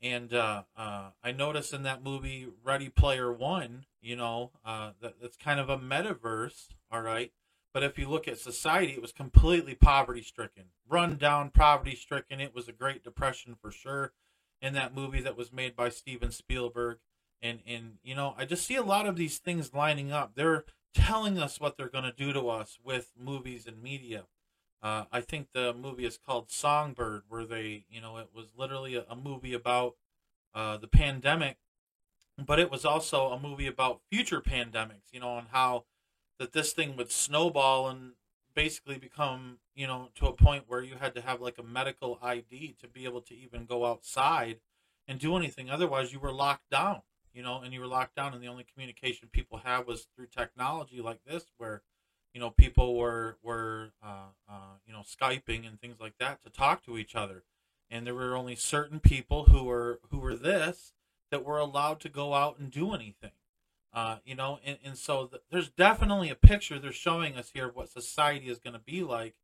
And 0.01 0.34
uh, 0.34 0.63
uh, 0.77 1.12
I 1.24 1.32
noticed 1.32 1.74
in 1.74 1.84
that 1.84 2.03
movie 2.03 2.48
Ready 2.63 2.89
Player 2.89 3.32
One, 3.32 3.86
you 4.01 4.17
know, 4.17 4.51
that, 4.65 5.15
that's 5.22 5.38
kind 5.38 5.62
of 5.62 5.70
a 5.70 5.77
metaverse. 5.77 6.67
All 6.91 7.01
right 7.01 7.32
but 7.74 7.84
if 7.84 7.98
you 7.98 8.08
look 8.08 8.27
at 8.27 8.38
society, 8.38 8.94
it 8.94 9.01
was 9.01 9.12
completely 9.12 9.74
poverty 9.74 10.22
stricken, 10.22 10.65
run 10.88 11.18
down, 11.18 11.50
poverty 11.50 11.96
stricken. 11.96 12.39
It 12.39 12.53
was 12.53 12.68
a 12.68 12.74
Great 12.74 13.03
Depression 13.03 13.56
for 13.60 13.72
sure. 13.72 14.13
In 14.62 14.74
that 14.75 14.96
movie 14.96 15.20
that 15.22 15.36
was 15.36 15.51
made 15.51 15.75
by 15.75 15.89
Steven 15.89 16.32
Spielberg, 16.32 17.00
and 17.42 17.60
and 17.68 17.98
you 18.01 18.15
know, 18.15 18.34
I 18.38 18.46
just 18.46 18.65
see 18.65 18.77
a 18.77 18.84
lot 18.84 19.06
of 19.06 19.18
these 19.18 19.38
things 19.38 19.74
lining 19.74 20.13
up. 20.13 20.36
They're 20.36 20.63
telling 20.94 21.38
us 21.38 21.60
what 21.60 21.75
they're 21.75 21.89
going 21.89 22.06
to 22.06 22.13
do 22.13 22.32
to 22.32 22.48
us 22.48 22.80
with 22.82 23.12
movies 23.20 23.68
and 23.68 23.82
media. 23.84 24.24
Uh, 24.82 25.06
I 25.12 25.22
think 25.22 25.48
the 25.53 25.74
movie 25.74 26.06
is 26.06 26.18
called 26.18 26.51
Songbird, 26.51 27.24
where 27.27 27.46
they, 27.46 27.86
you 27.89 28.00
know, 28.00 28.18
it 28.18 28.30
was 28.34 28.48
literally 28.56 28.96
a, 28.96 29.06
a 29.10 29.15
movie 29.15 29.53
about 29.53 29.96
uh, 30.53 30.77
the 30.77 30.88
pandemic, 30.88 31.58
but 32.38 32.60
it 32.60 32.70
was 32.70 32.86
also 32.86 33.30
a 33.30 33.39
movie 33.39 33.68
about 33.68 34.01
future 34.12 34.42
pandemics, 34.42 35.12
you 35.12 35.20
know, 35.20 35.38
and 35.38 35.48
how 35.51 35.86
that 36.43 36.51
this 36.51 36.73
thing 36.73 36.97
would 36.97 37.09
snowball 37.09 37.88
and 37.88 38.12
basically 38.53 38.97
become, 38.97 39.59
you 39.75 39.88
know, 39.88 40.09
to 40.13 40.27
a 40.27 40.33
point 40.33 40.65
where 40.67 40.83
you 40.83 40.95
had 41.00 41.15
to 41.15 41.21
have 41.21 41.39
like 41.39 41.57
a 41.57 41.63
medical 41.63 42.19
ID 42.21 42.75
to 42.81 42.88
be 42.89 43.05
able 43.05 43.21
to 43.21 43.33
even 43.33 43.63
go 43.63 43.85
outside 43.85 44.59
and 45.07 45.19
do 45.19 45.38
anything. 45.38 45.69
Otherwise, 45.69 46.12
you 46.12 46.19
were 46.19 46.33
locked 46.33 46.69
down, 46.69 47.01
you 47.33 47.41
know, 47.41 47.62
and 47.62 47.73
you 47.73 47.79
were 47.79 47.88
locked 47.88 48.17
down, 48.17 48.33
and 48.33 48.43
the 48.43 48.50
only 48.50 48.65
communication 48.65 49.29
people 49.31 49.59
had 49.59 49.88
was 49.88 50.05
through 50.13 50.27
technology 50.27 51.00
like 51.00 51.23
this, 51.25 51.45
where, 51.57 51.81
you 52.33 52.41
know, 52.41 52.50
people 52.50 52.97
were 52.97 53.38
were 53.41 53.93
uh, 54.05 54.31
uh, 54.50 54.75
you 54.85 54.91
know 54.91 55.03
skyping 55.03 55.65
and 55.65 55.79
things 55.79 56.01
like 56.01 56.17
that 56.19 56.43
to 56.43 56.50
talk 56.50 56.83
to 56.83 56.97
each 56.97 57.15
other, 57.15 57.43
and 57.89 58.05
there 58.05 58.15
were 58.15 58.35
only 58.35 58.57
certain 58.57 59.00
people 59.00 59.45
who 59.45 59.63
were 59.63 60.01
who 60.12 60.17
were 60.17 60.35
this 60.35 60.91
that 61.31 61.45
were 61.45 61.57
allowed 61.57 62.01
to 62.01 62.09
go 62.09 62.33
out 62.33 62.59
and 62.59 62.69
do 62.69 62.93
anything. 62.93 63.31
Uh, 63.93 64.17
you 64.25 64.35
know, 64.35 64.59
and, 64.65 64.77
and 64.83 64.97
so 64.97 65.27
th- 65.27 65.43
there's 65.51 65.69
definitely 65.69 66.29
a 66.29 66.35
picture 66.35 66.79
they're 66.79 66.91
showing 66.91 67.35
us 67.35 67.51
here 67.53 67.67
of 67.67 67.75
what 67.75 67.89
society 67.89 68.47
is 68.47 68.59
going 68.59 68.73
to 68.73 68.79
be 68.79 69.03
like. 69.03 69.35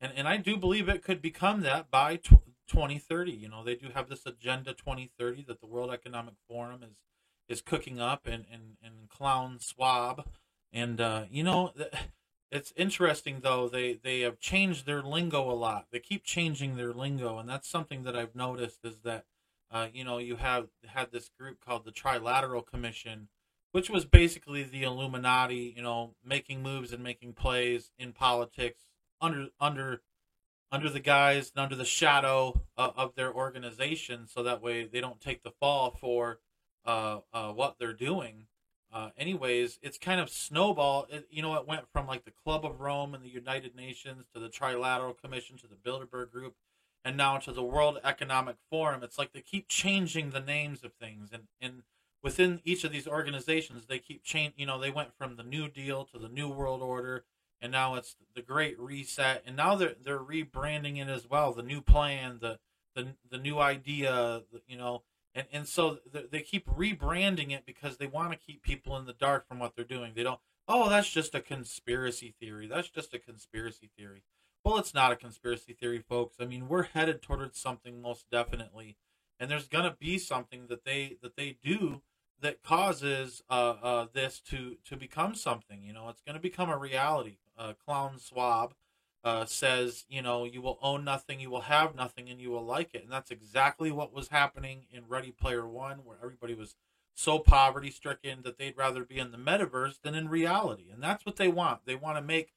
And, 0.00 0.12
and 0.14 0.28
I 0.28 0.36
do 0.36 0.56
believe 0.56 0.88
it 0.88 1.02
could 1.02 1.22
become 1.22 1.62
that 1.62 1.90
by 1.90 2.16
tw- 2.16 2.42
2030. 2.68 3.32
You 3.32 3.48
know, 3.48 3.64
they 3.64 3.74
do 3.74 3.88
have 3.94 4.08
this 4.08 4.26
Agenda 4.26 4.74
2030 4.74 5.44
that 5.48 5.60
the 5.60 5.66
World 5.66 5.90
Economic 5.90 6.34
Forum 6.48 6.82
is 6.82 6.96
is 7.46 7.60
cooking 7.60 8.00
up 8.00 8.26
and, 8.26 8.46
and, 8.50 8.78
and 8.82 9.08
Klaus 9.08 9.74
Schwab. 9.74 10.26
And, 10.72 10.98
uh, 10.98 11.24
you 11.30 11.42
know, 11.42 11.72
it's 12.54 12.72
interesting 12.76 13.40
though 13.42 13.68
they 13.68 13.94
they 13.94 14.20
have 14.20 14.38
changed 14.38 14.86
their 14.86 15.02
lingo 15.02 15.50
a 15.50 15.52
lot. 15.52 15.86
They 15.90 15.98
keep 15.98 16.22
changing 16.24 16.76
their 16.76 16.92
lingo, 16.92 17.38
and 17.38 17.48
that's 17.48 17.68
something 17.68 18.04
that 18.04 18.16
I've 18.16 18.36
noticed 18.36 18.78
is 18.84 18.98
that 18.98 19.24
uh, 19.72 19.88
you 19.92 20.04
know 20.04 20.18
you 20.18 20.36
have 20.36 20.68
had 20.86 21.10
this 21.10 21.28
group 21.36 21.58
called 21.64 21.84
the 21.84 21.90
Trilateral 21.90 22.64
Commission, 22.64 23.28
which 23.74 23.90
was 23.90 24.04
basically 24.04 24.62
the 24.62 24.84
Illuminati, 24.84 25.74
you 25.76 25.82
know, 25.82 26.14
making 26.24 26.62
moves 26.62 26.92
and 26.92 27.02
making 27.02 27.32
plays 27.32 27.90
in 27.98 28.12
politics 28.12 28.82
under 29.20 29.48
under 29.60 30.00
under 30.70 30.88
the 30.88 31.00
guise 31.00 31.50
and 31.50 31.60
under 31.60 31.74
the 31.74 31.84
shadow 31.84 32.62
uh, 32.78 32.90
of 32.96 33.16
their 33.16 33.34
organization, 33.34 34.28
so 34.28 34.44
that 34.44 34.62
way 34.62 34.84
they 34.84 35.00
don't 35.00 35.20
take 35.20 35.42
the 35.42 35.50
fall 35.50 35.90
for 35.90 36.38
uh, 36.86 37.18
uh, 37.32 37.50
what 37.50 37.74
they're 37.80 37.92
doing. 37.92 38.46
Uh, 38.92 39.10
anyways, 39.18 39.80
it's 39.82 39.98
kind 39.98 40.20
of 40.20 40.30
snowball. 40.30 41.08
It, 41.10 41.26
you 41.28 41.42
know, 41.42 41.56
it 41.56 41.66
went 41.66 41.88
from 41.92 42.06
like 42.06 42.24
the 42.24 42.30
Club 42.30 42.64
of 42.64 42.80
Rome 42.80 43.12
and 43.12 43.24
the 43.24 43.28
United 43.28 43.74
Nations 43.74 44.24
to 44.32 44.38
the 44.38 44.48
Trilateral 44.48 45.18
Commission 45.20 45.56
to 45.56 45.66
the 45.66 45.74
Bilderberg 45.74 46.30
Group, 46.30 46.54
and 47.04 47.16
now 47.16 47.38
to 47.38 47.50
the 47.50 47.64
World 47.64 47.98
Economic 48.04 48.54
Forum. 48.70 49.02
It's 49.02 49.18
like 49.18 49.32
they 49.32 49.40
keep 49.40 49.66
changing 49.66 50.30
the 50.30 50.38
names 50.38 50.84
of 50.84 50.92
things, 50.92 51.30
and 51.32 51.48
and 51.60 51.82
within 52.24 52.60
each 52.64 52.82
of 52.82 52.90
these 52.90 53.06
organizations, 53.06 53.86
they 53.86 54.00
keep 54.00 54.24
change. 54.24 54.54
You 54.56 54.66
know, 54.66 54.80
they 54.80 54.90
went 54.90 55.16
from 55.16 55.36
the 55.36 55.44
New 55.44 55.68
Deal 55.68 56.04
to 56.06 56.18
the 56.18 56.28
New 56.28 56.48
World 56.48 56.82
Order, 56.82 57.24
and 57.60 57.70
now 57.70 57.94
it's 57.94 58.16
the 58.34 58.42
Great 58.42 58.78
Reset, 58.80 59.44
and 59.46 59.54
now 59.54 59.76
they're 59.76 59.94
they're 60.02 60.18
rebranding 60.18 61.00
it 61.00 61.08
as 61.08 61.28
well. 61.28 61.52
The 61.52 61.62
new 61.62 61.80
plan, 61.80 62.38
the 62.40 62.58
the 62.96 63.14
the 63.30 63.38
new 63.38 63.60
idea. 63.60 64.42
You 64.66 64.78
know 64.78 65.02
and 65.34 65.46
and 65.52 65.68
so 65.68 65.98
they 66.30 66.40
keep 66.40 66.66
rebranding 66.66 67.50
it 67.50 67.66
because 67.66 67.96
they 67.96 68.06
want 68.06 68.32
to 68.32 68.38
keep 68.38 68.62
people 68.62 68.96
in 68.96 69.06
the 69.06 69.12
dark 69.12 69.48
from 69.48 69.58
what 69.58 69.74
they're 69.74 69.84
doing. 69.84 70.12
They 70.14 70.22
don't. 70.22 70.40
Oh, 70.68 70.88
that's 70.88 71.10
just 71.10 71.34
a 71.34 71.40
conspiracy 71.40 72.34
theory. 72.40 72.66
That's 72.66 72.88
just 72.88 73.12
a 73.12 73.18
conspiracy 73.18 73.90
theory. 73.98 74.22
Well, 74.64 74.78
it's 74.78 74.94
not 74.94 75.12
a 75.12 75.16
conspiracy 75.16 75.74
theory, 75.74 75.98
folks. 75.98 76.36
I 76.40 76.46
mean, 76.46 76.68
we're 76.68 76.84
headed 76.84 77.20
towards 77.20 77.58
something 77.58 78.00
most 78.00 78.26
definitely, 78.30 78.96
and 79.38 79.50
there's 79.50 79.68
gonna 79.68 79.96
be 79.98 80.18
something 80.18 80.68
that 80.68 80.84
they 80.84 81.16
that 81.20 81.36
they 81.36 81.58
do 81.62 82.02
that 82.44 82.62
causes 82.62 83.42
uh, 83.48 83.74
uh, 83.82 84.06
this 84.12 84.38
to 84.38 84.76
to 84.84 84.96
become 84.96 85.34
something. 85.34 85.82
You 85.82 85.94
know, 85.94 86.10
it's 86.10 86.20
gonna 86.20 86.38
become 86.38 86.68
a 86.68 86.76
reality. 86.78 87.38
Uh, 87.58 87.72
Klaus 87.84 88.28
Schwab 88.28 88.74
uh, 89.24 89.46
says, 89.46 90.04
you 90.10 90.20
know, 90.20 90.44
you 90.44 90.60
will 90.60 90.78
own 90.82 91.04
nothing, 91.04 91.40
you 91.40 91.48
will 91.48 91.62
have 91.62 91.94
nothing, 91.94 92.28
and 92.28 92.38
you 92.40 92.50
will 92.50 92.64
like 92.64 92.94
it. 92.94 93.02
And 93.02 93.10
that's 93.10 93.30
exactly 93.30 93.90
what 93.90 94.12
was 94.12 94.28
happening 94.28 94.84
in 94.90 95.08
Ready 95.08 95.30
Player 95.30 95.66
One, 95.66 96.00
where 96.04 96.18
everybody 96.22 96.54
was 96.54 96.76
so 97.14 97.38
poverty 97.38 97.90
stricken 97.90 98.42
that 98.42 98.58
they'd 98.58 98.76
rather 98.76 99.04
be 99.04 99.18
in 99.18 99.30
the 99.30 99.38
metaverse 99.38 100.02
than 100.02 100.14
in 100.14 100.28
reality. 100.28 100.90
And 100.92 101.02
that's 101.02 101.24
what 101.24 101.36
they 101.36 101.48
want. 101.48 101.86
They 101.86 101.94
want 101.94 102.18
to 102.18 102.22
make 102.22 102.52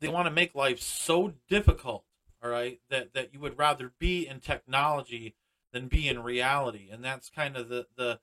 they 0.00 0.08
want 0.08 0.26
to 0.26 0.32
make 0.32 0.54
life 0.54 0.80
so 0.80 1.34
difficult, 1.48 2.04
all 2.42 2.48
right, 2.48 2.80
that 2.88 3.12
that 3.12 3.34
you 3.34 3.40
would 3.40 3.58
rather 3.58 3.92
be 3.98 4.26
in 4.26 4.40
technology 4.40 5.34
than 5.74 5.88
be 5.88 6.08
in 6.08 6.22
reality. 6.22 6.88
And 6.90 7.04
that's 7.04 7.28
kind 7.28 7.54
of 7.54 7.68
the 7.68 7.86
the 7.98 8.20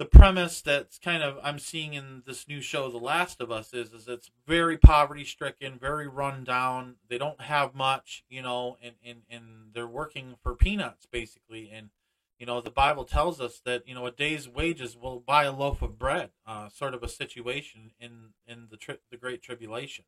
the 0.00 0.06
premise 0.06 0.62
that's 0.62 0.98
kind 0.98 1.22
of 1.22 1.38
I'm 1.42 1.58
seeing 1.58 1.92
in 1.92 2.22
this 2.24 2.48
new 2.48 2.62
show, 2.62 2.90
The 2.90 2.96
Last 2.96 3.38
of 3.38 3.52
Us, 3.52 3.74
is 3.74 3.92
is 3.92 4.08
it's 4.08 4.30
very 4.46 4.78
poverty 4.78 5.24
stricken, 5.24 5.78
very 5.78 6.08
run 6.08 6.42
down. 6.42 6.94
They 7.10 7.18
don't 7.18 7.42
have 7.42 7.74
much, 7.74 8.24
you 8.30 8.40
know, 8.40 8.78
and, 8.82 8.94
and, 9.04 9.24
and 9.28 9.44
they're 9.74 9.86
working 9.86 10.36
for 10.42 10.54
peanuts 10.54 11.04
basically. 11.04 11.70
And 11.70 11.90
you 12.38 12.46
know, 12.46 12.62
the 12.62 12.70
Bible 12.70 13.04
tells 13.04 13.42
us 13.42 13.60
that 13.66 13.86
you 13.86 13.94
know 13.94 14.06
a 14.06 14.10
day's 14.10 14.48
wages 14.48 14.96
will 14.96 15.20
buy 15.20 15.44
a 15.44 15.52
loaf 15.52 15.82
of 15.82 15.98
bread, 15.98 16.30
uh, 16.46 16.70
sort 16.70 16.94
of 16.94 17.02
a 17.02 17.08
situation 17.08 17.90
in 18.00 18.30
in 18.46 18.68
the 18.70 18.78
tri- 18.78 18.96
the 19.10 19.18
Great 19.18 19.42
Tribulation 19.42 20.06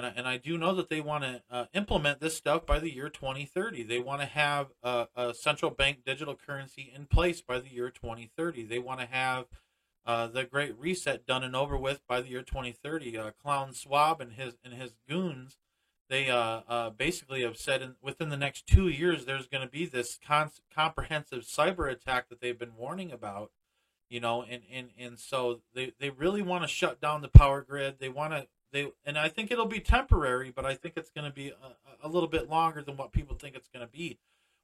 and 0.00 0.06
I, 0.06 0.12
and 0.16 0.28
I 0.28 0.36
do 0.38 0.56
know 0.56 0.74
that 0.74 0.88
they 0.88 1.00
want 1.00 1.24
to 1.24 1.42
uh, 1.50 1.64
implement 1.74 2.20
this 2.20 2.36
stuff 2.36 2.64
by 2.64 2.78
the 2.78 2.92
year 2.92 3.08
2030. 3.08 3.82
They 3.82 3.98
want 3.98 4.20
to 4.22 4.26
have 4.26 4.68
a, 4.82 5.08
a, 5.14 5.34
central 5.34 5.70
bank 5.70 5.98
digital 6.04 6.34
currency 6.34 6.90
in 6.94 7.04
place 7.04 7.42
by 7.42 7.58
the 7.58 7.70
year 7.70 7.90
2030. 7.90 8.64
They 8.64 8.78
want 8.78 9.00
to 9.00 9.06
have 9.06 9.46
uh, 10.06 10.28
the 10.28 10.44
Great 10.44 10.78
Reset 10.78 11.26
done 11.26 11.44
and 11.44 11.54
over 11.54 11.76
with 11.76 12.00
by 12.08 12.22
the 12.22 12.28
year 12.28 12.42
2030. 12.42 13.18
Uh, 13.18 13.30
Klaus 13.42 13.80
Schwab 13.80 14.20
and 14.20 14.32
his 14.32 14.54
and 14.64 14.72
his 14.72 14.94
goons, 15.06 15.58
they 16.08 16.30
uh, 16.30 16.60
uh, 16.66 16.90
basically 16.90 17.42
have 17.42 17.58
said 17.58 17.82
in, 17.82 17.96
within 18.00 18.30
the 18.30 18.36
next 18.36 18.66
two 18.66 18.88
years 18.88 19.26
there's 19.26 19.48
going 19.48 19.64
to 19.64 19.70
be 19.70 19.84
this 19.84 20.18
con- 20.26 20.50
comprehensive 20.74 21.42
cyber 21.42 21.90
attack 21.90 22.30
that 22.30 22.40
they've 22.40 22.58
been 22.58 22.76
warning 22.76 23.12
about. 23.12 23.50
You 24.08 24.18
know, 24.18 24.42
and, 24.42 24.62
and, 24.72 24.88
and 24.98 25.18
so 25.20 25.60
they, 25.72 25.92
they 26.00 26.10
really 26.10 26.42
want 26.42 26.64
to 26.64 26.68
shut 26.68 27.00
down 27.00 27.22
the 27.22 27.28
power 27.28 27.62
grid. 27.62 28.00
They 28.00 28.08
want 28.08 28.32
to 28.32 28.48
they 28.72 28.92
and 29.04 29.18
I 29.18 29.28
think 29.28 29.50
it'll 29.50 29.66
be 29.66 29.80
temporary, 29.80 30.52
but 30.54 30.64
I 30.64 30.74
think 30.74 30.94
it's 30.96 31.10
going 31.10 31.24
to 31.24 31.34
be 31.34 31.48
a, 31.48 32.06
a, 32.06 32.08
little 32.08 32.28
bit 32.28 32.48
longer 32.48 32.82
than 32.82 32.96
what 32.96 33.12
people 33.12 33.36
think 33.36 33.56
it's 33.56 33.68
going 33.68 33.84
to 33.84 33.90
be 33.90 34.18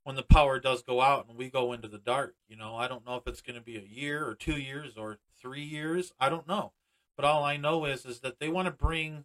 when 0.05 0.17
the 0.17 0.23
power 0.23 0.61
does 0.61 0.83
go 0.83 1.01
out 1.01 1.27
and 1.29 1.37
we 1.37 1.49
go 1.49 1.73
into 1.73 1.89
the 1.89 1.99
dark. 1.99 2.35
You 2.49 2.57
know, 2.57 2.77
I 2.77 2.89
don't 2.89 3.07
know 3.07 3.17
if 3.17 3.27
it's 3.27 3.41
going 3.41 3.57
to 3.57 3.63
be 3.63 3.77
a 3.77 3.81
year 3.81 4.27
or 4.27 4.35
two 4.35 4.59
years 4.59 4.97
or 4.97 5.19
three 5.41 5.65
years. 5.65 6.13
I 6.21 6.29
don't 6.29 6.47
know, 6.47 6.73
but 7.17 7.25
all 7.25 7.45
I 7.45 7.57
know 7.57 7.85
is 7.85 8.05
is 8.05 8.21
that 8.21 8.39
they 8.39 8.49
want 8.49 8.67
to 8.67 8.73
bring 8.73 9.25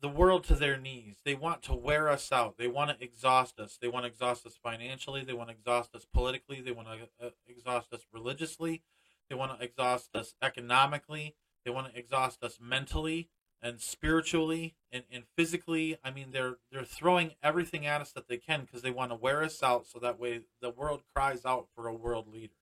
the 0.00 0.08
world 0.08 0.44
to 0.44 0.54
their 0.54 0.76
knees. 0.76 1.16
They 1.24 1.34
want 1.34 1.62
to 1.62 1.74
wear 1.74 2.08
us 2.08 2.30
out. 2.30 2.56
They 2.56 2.68
want 2.68 2.90
to 2.90 3.04
exhaust 3.04 3.58
us. 3.58 3.78
They 3.80 3.88
want 3.88 4.04
to 4.04 4.08
exhaust 4.08 4.46
us 4.46 4.56
financially. 4.62 5.24
They 5.24 5.32
want 5.32 5.48
to 5.48 5.56
exhaust 5.56 5.94
us 5.94 6.06
politically. 6.12 6.60
They 6.60 6.70
want 6.70 6.88
to 6.88 7.26
uh, 7.26 7.30
exhaust 7.48 7.92
us 7.92 8.02
religiously. 8.12 8.82
They 9.28 9.34
want 9.34 9.58
to 9.58 9.64
exhaust 9.64 10.14
us 10.14 10.34
economically. 10.40 11.34
They 11.64 11.72
want 11.72 11.92
to 11.92 11.98
exhaust 11.98 12.44
us 12.44 12.58
mentally 12.60 13.28
and 13.62 13.80
spiritually 13.80 14.74
and, 14.92 15.04
and 15.10 15.24
physically. 15.36 15.96
I 16.04 16.10
mean, 16.10 16.28
they're 16.32 16.56
they're 16.70 16.84
throwing 16.84 17.32
everything 17.42 17.86
at 17.86 18.00
us 18.00 18.12
that 18.12 18.28
they 18.28 18.36
can 18.36 18.62
because 18.62 18.82
they 18.82 18.90
want 18.90 19.10
to 19.10 19.16
wear 19.16 19.42
us 19.42 19.62
out, 19.62 19.86
so 19.86 19.98
that 19.98 20.18
way 20.18 20.42
the 20.60 20.70
world 20.70 21.02
cries 21.14 21.44
out 21.44 21.68
for 21.74 21.86
a 21.86 21.94
world 21.94 22.28
leader 22.32 22.54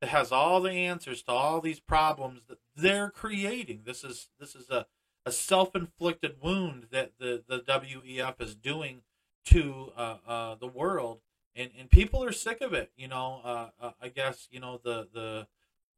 that 0.00 0.08
has 0.08 0.32
all 0.32 0.60
the 0.60 0.72
answers 0.72 1.22
to 1.22 1.32
all 1.32 1.60
these 1.60 1.80
problems 1.80 2.42
that 2.48 2.58
they're 2.74 3.10
creating. 3.10 3.82
This 3.84 4.02
is 4.02 4.28
this 4.38 4.54
is 4.54 4.70
a, 4.70 4.86
a 5.26 5.32
self 5.32 5.76
inflicted 5.76 6.36
wound 6.42 6.86
that 6.90 7.12
the 7.18 7.42
the 7.46 7.60
WEF 7.60 8.40
is 8.40 8.54
doing 8.54 9.02
to 9.46 9.92
uh, 9.96 10.16
uh, 10.26 10.54
the 10.56 10.66
world, 10.66 11.20
and 11.54 11.70
and 11.78 11.90
people 11.90 12.24
are 12.24 12.32
sick 12.32 12.60
of 12.60 12.72
it. 12.72 12.90
You 12.96 13.08
know, 13.08 13.40
uh, 13.44 13.68
uh 13.80 13.90
I 14.00 14.08
guess 14.08 14.48
you 14.50 14.60
know 14.60 14.80
the 14.82 15.08
the 15.12 15.46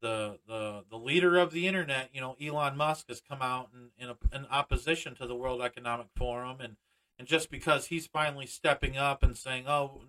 the 0.02 0.38
the 0.46 0.84
the 0.90 0.98
leader 0.98 1.38
of 1.38 1.52
the 1.52 1.66
internet, 1.66 2.10
you 2.12 2.20
know, 2.20 2.36
Elon 2.42 2.76
Musk 2.76 3.08
has 3.08 3.22
come 3.26 3.40
out 3.40 3.70
in 3.72 3.90
in, 3.98 4.10
a, 4.10 4.36
in, 4.36 4.46
opposition 4.50 5.14
to 5.14 5.26
the 5.26 5.34
World 5.34 5.62
Economic 5.62 6.08
Forum, 6.14 6.60
and 6.60 6.76
and 7.18 7.26
just 7.26 7.50
because 7.50 7.86
he's 7.86 8.06
finally 8.06 8.46
stepping 8.46 8.98
up 8.98 9.22
and 9.22 9.36
saying, 9.36 9.64
"Oh, 9.66 10.02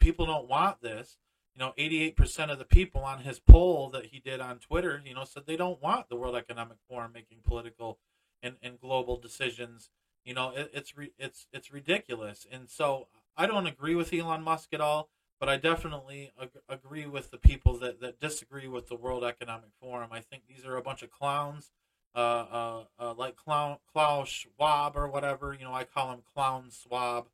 people 0.00 0.26
don't 0.26 0.48
want 0.48 0.82
this," 0.82 1.16
you 1.54 1.60
know, 1.60 1.72
88% 1.78 2.50
of 2.50 2.58
the 2.58 2.66
people 2.66 3.02
on 3.02 3.20
his 3.20 3.38
poll 3.38 3.88
that 3.90 4.06
he 4.06 4.18
did 4.18 4.40
on 4.40 4.58
Twitter, 4.58 5.00
you 5.04 5.14
know, 5.14 5.24
said 5.24 5.44
they 5.46 5.56
don't 5.56 5.82
want 5.82 6.08
the 6.08 6.16
World 6.16 6.36
Economic 6.36 6.76
Forum 6.86 7.12
making 7.14 7.38
political 7.46 7.98
and, 8.42 8.56
and 8.62 8.78
global 8.78 9.16
decisions. 9.16 9.88
You 10.24 10.34
know, 10.34 10.52
it, 10.54 10.70
it's 10.74 10.96
re, 10.96 11.12
it's 11.18 11.46
it's 11.52 11.72
ridiculous, 11.72 12.46
and 12.50 12.68
so 12.68 13.06
I 13.36 13.46
don't 13.46 13.66
agree 13.66 13.94
with 13.94 14.12
Elon 14.12 14.42
Musk 14.42 14.74
at 14.74 14.80
all 14.80 15.08
but 15.38 15.48
I 15.48 15.56
definitely 15.56 16.32
ag- 16.40 16.62
agree 16.68 17.06
with 17.06 17.30
the 17.30 17.38
people 17.38 17.78
that, 17.78 18.00
that 18.00 18.20
disagree 18.20 18.68
with 18.68 18.88
the 18.88 18.96
World 18.96 19.24
Economic 19.24 19.70
Forum. 19.80 20.10
I 20.12 20.20
think 20.20 20.44
these 20.48 20.64
are 20.64 20.76
a 20.76 20.82
bunch 20.82 21.02
of 21.02 21.10
clowns, 21.10 21.70
uh, 22.14 22.18
uh, 22.18 22.84
uh, 22.98 23.14
like 23.14 23.36
clown 23.36 23.78
Klaus 23.92 24.28
Schwab 24.28 24.96
or 24.96 25.08
whatever. 25.08 25.52
You 25.52 25.64
know, 25.64 25.74
I 25.74 25.84
call 25.84 26.12
him 26.12 26.20
Clown 26.34 26.70
Schwab. 26.70 27.26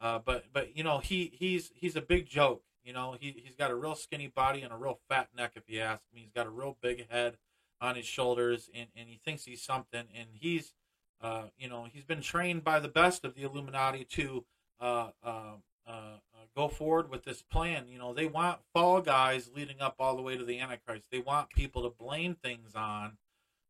Uh, 0.00 0.18
but 0.18 0.44
but 0.52 0.76
you 0.76 0.84
know 0.84 0.98
he 0.98 1.32
he's 1.34 1.70
he's 1.74 1.96
a 1.96 2.02
big 2.02 2.26
joke. 2.26 2.62
You 2.84 2.92
know 2.92 3.16
he 3.18 3.42
he's 3.44 3.54
got 3.54 3.70
a 3.70 3.74
real 3.74 3.94
skinny 3.94 4.26
body 4.26 4.62
and 4.62 4.72
a 4.72 4.76
real 4.76 4.98
fat 5.08 5.28
neck. 5.36 5.52
If 5.56 5.68
you 5.68 5.80
ask 5.80 6.02
me, 6.14 6.22
he's 6.22 6.32
got 6.32 6.46
a 6.46 6.50
real 6.50 6.76
big 6.80 7.08
head 7.10 7.38
on 7.80 7.94
his 7.94 8.06
shoulders, 8.06 8.70
and, 8.74 8.88
and 8.96 9.08
he 9.08 9.16
thinks 9.24 9.44
he's 9.44 9.62
something. 9.62 10.04
And 10.14 10.28
he's 10.32 10.74
uh, 11.20 11.44
you 11.58 11.68
know 11.68 11.86
he's 11.90 12.04
been 12.04 12.20
trained 12.20 12.62
by 12.62 12.78
the 12.78 12.88
best 12.88 13.24
of 13.24 13.34
the 13.34 13.42
Illuminati 13.42 14.04
to 14.04 14.44
uh, 14.80 15.10
uh, 15.22 15.54
forward 16.68 17.10
with 17.10 17.24
this 17.24 17.42
plan. 17.42 17.88
You 17.88 17.98
know, 17.98 18.12
they 18.12 18.26
want 18.26 18.60
fall 18.72 19.00
guys 19.00 19.50
leading 19.54 19.80
up 19.80 19.96
all 19.98 20.16
the 20.16 20.22
way 20.22 20.36
to 20.36 20.44
the 20.44 20.58
Antichrist. 20.58 21.10
They 21.10 21.20
want 21.20 21.50
people 21.50 21.82
to 21.82 21.96
blame 21.96 22.34
things 22.34 22.74
on. 22.74 23.18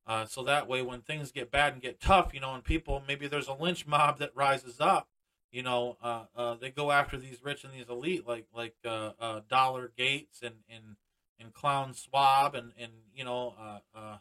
Uh, 0.07 0.25
so 0.25 0.45
that 0.45 0.69
way, 0.69 0.83
when 0.83 1.01
things 1.01 1.33
get 1.33 1.51
bad 1.51 1.73
and 1.73 1.83
get 1.83 2.01
tough, 2.01 2.33
you 2.33 2.41
know, 2.41 2.55
and 2.55 2.63
people 2.63 3.03
maybe 3.07 3.27
there's 3.27 3.49
a 3.49 3.55
lynch 3.55 3.87
mob 3.87 4.19
that 4.19 4.31
rises 4.37 4.81
up, 4.81 5.09
you 5.51 5.63
know, 5.63 5.97
uh, 6.03 6.25
uh, 6.37 6.55
they 6.55 6.71
go 6.71 6.93
after 6.93 7.17
these 7.17 7.43
rich 7.43 7.65
and 7.65 7.73
these 7.73 7.89
elite, 7.89 8.27
like 8.27 8.47
like 8.55 8.77
uh, 8.85 9.13
uh, 9.19 9.41
Dollar 9.49 9.91
Gates 9.97 10.43
and 10.43 10.57
and 10.69 10.97
and 11.41 11.53
Klaus 11.53 12.03
Schwab 12.03 12.55
and 12.55 12.73
and 12.79 12.93
you 13.15 13.25
know, 13.25 13.55
uh, 13.95 14.19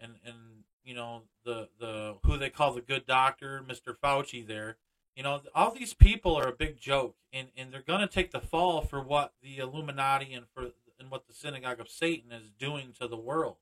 and 0.00 0.14
and 0.24 0.64
you 0.82 0.94
know 0.94 1.22
the 1.44 1.68
the 1.78 2.16
who 2.24 2.36
they 2.36 2.50
call 2.50 2.72
the 2.72 2.80
good 2.80 3.06
doctor, 3.06 3.62
Mister 3.66 3.94
Fauci 3.94 4.44
there 4.44 4.78
you 5.18 5.24
know, 5.24 5.42
all 5.54 5.74
these 5.74 5.94
people 5.94 6.36
are 6.36 6.48
a 6.48 6.54
big 6.54 6.78
joke, 6.80 7.16
and, 7.34 7.48
and 7.58 7.72
they're 7.72 7.82
going 7.82 8.02
to 8.02 8.14
take 8.14 8.30
the 8.32 8.40
fall 8.40 8.82
for 8.82 9.02
what 9.02 9.34
the 9.42 9.58
Illuminati 9.58 10.32
and 10.34 10.46
for 10.54 10.70
and 11.00 11.10
what 11.10 11.26
the 11.28 11.34
synagogue 11.34 11.80
of 11.80 11.90
Satan 11.90 12.32
is 12.32 12.50
doing 12.58 12.94
to 13.00 13.08
the 13.08 13.18
world. 13.18 13.58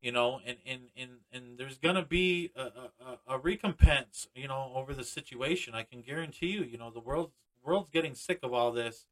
you 0.00 0.12
know, 0.12 0.40
and 0.46 0.56
and 0.66 0.82
and, 0.96 1.10
and 1.32 1.58
there's 1.58 1.78
gonna 1.78 2.04
be 2.04 2.52
a, 2.56 2.62
a, 2.62 3.34
a 3.34 3.38
recompense, 3.38 4.28
you 4.34 4.48
know, 4.48 4.72
over 4.74 4.94
the 4.94 5.04
situation. 5.04 5.74
I 5.74 5.82
can 5.82 6.00
guarantee 6.02 6.48
you, 6.48 6.62
you 6.64 6.78
know, 6.78 6.90
the 6.90 7.00
world 7.00 7.32
world's 7.62 7.90
getting 7.90 8.14
sick 8.14 8.40
of 8.42 8.54
all 8.54 8.72
this, 8.72 9.06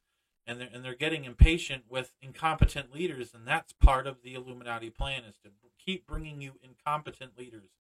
and 0.47 0.61
they're 0.61 0.70
and 0.73 0.85
they're 0.85 0.94
getting 0.94 1.25
impatient 1.25 1.85
with 1.90 2.12
incompetent 2.23 2.94
leaders, 2.94 3.35
and 3.35 3.47
that's 3.47 3.73
part 3.75 4.06
of 4.06 4.23
the 4.23 4.35
Illuminati 4.35 4.90
plan 4.90 5.25
is 5.25 5.37
to 5.44 5.50
keep 5.78 6.06
bringing 6.06 6.40
you 6.40 6.52
incompetent 6.62 7.38
leaders, 7.38 7.70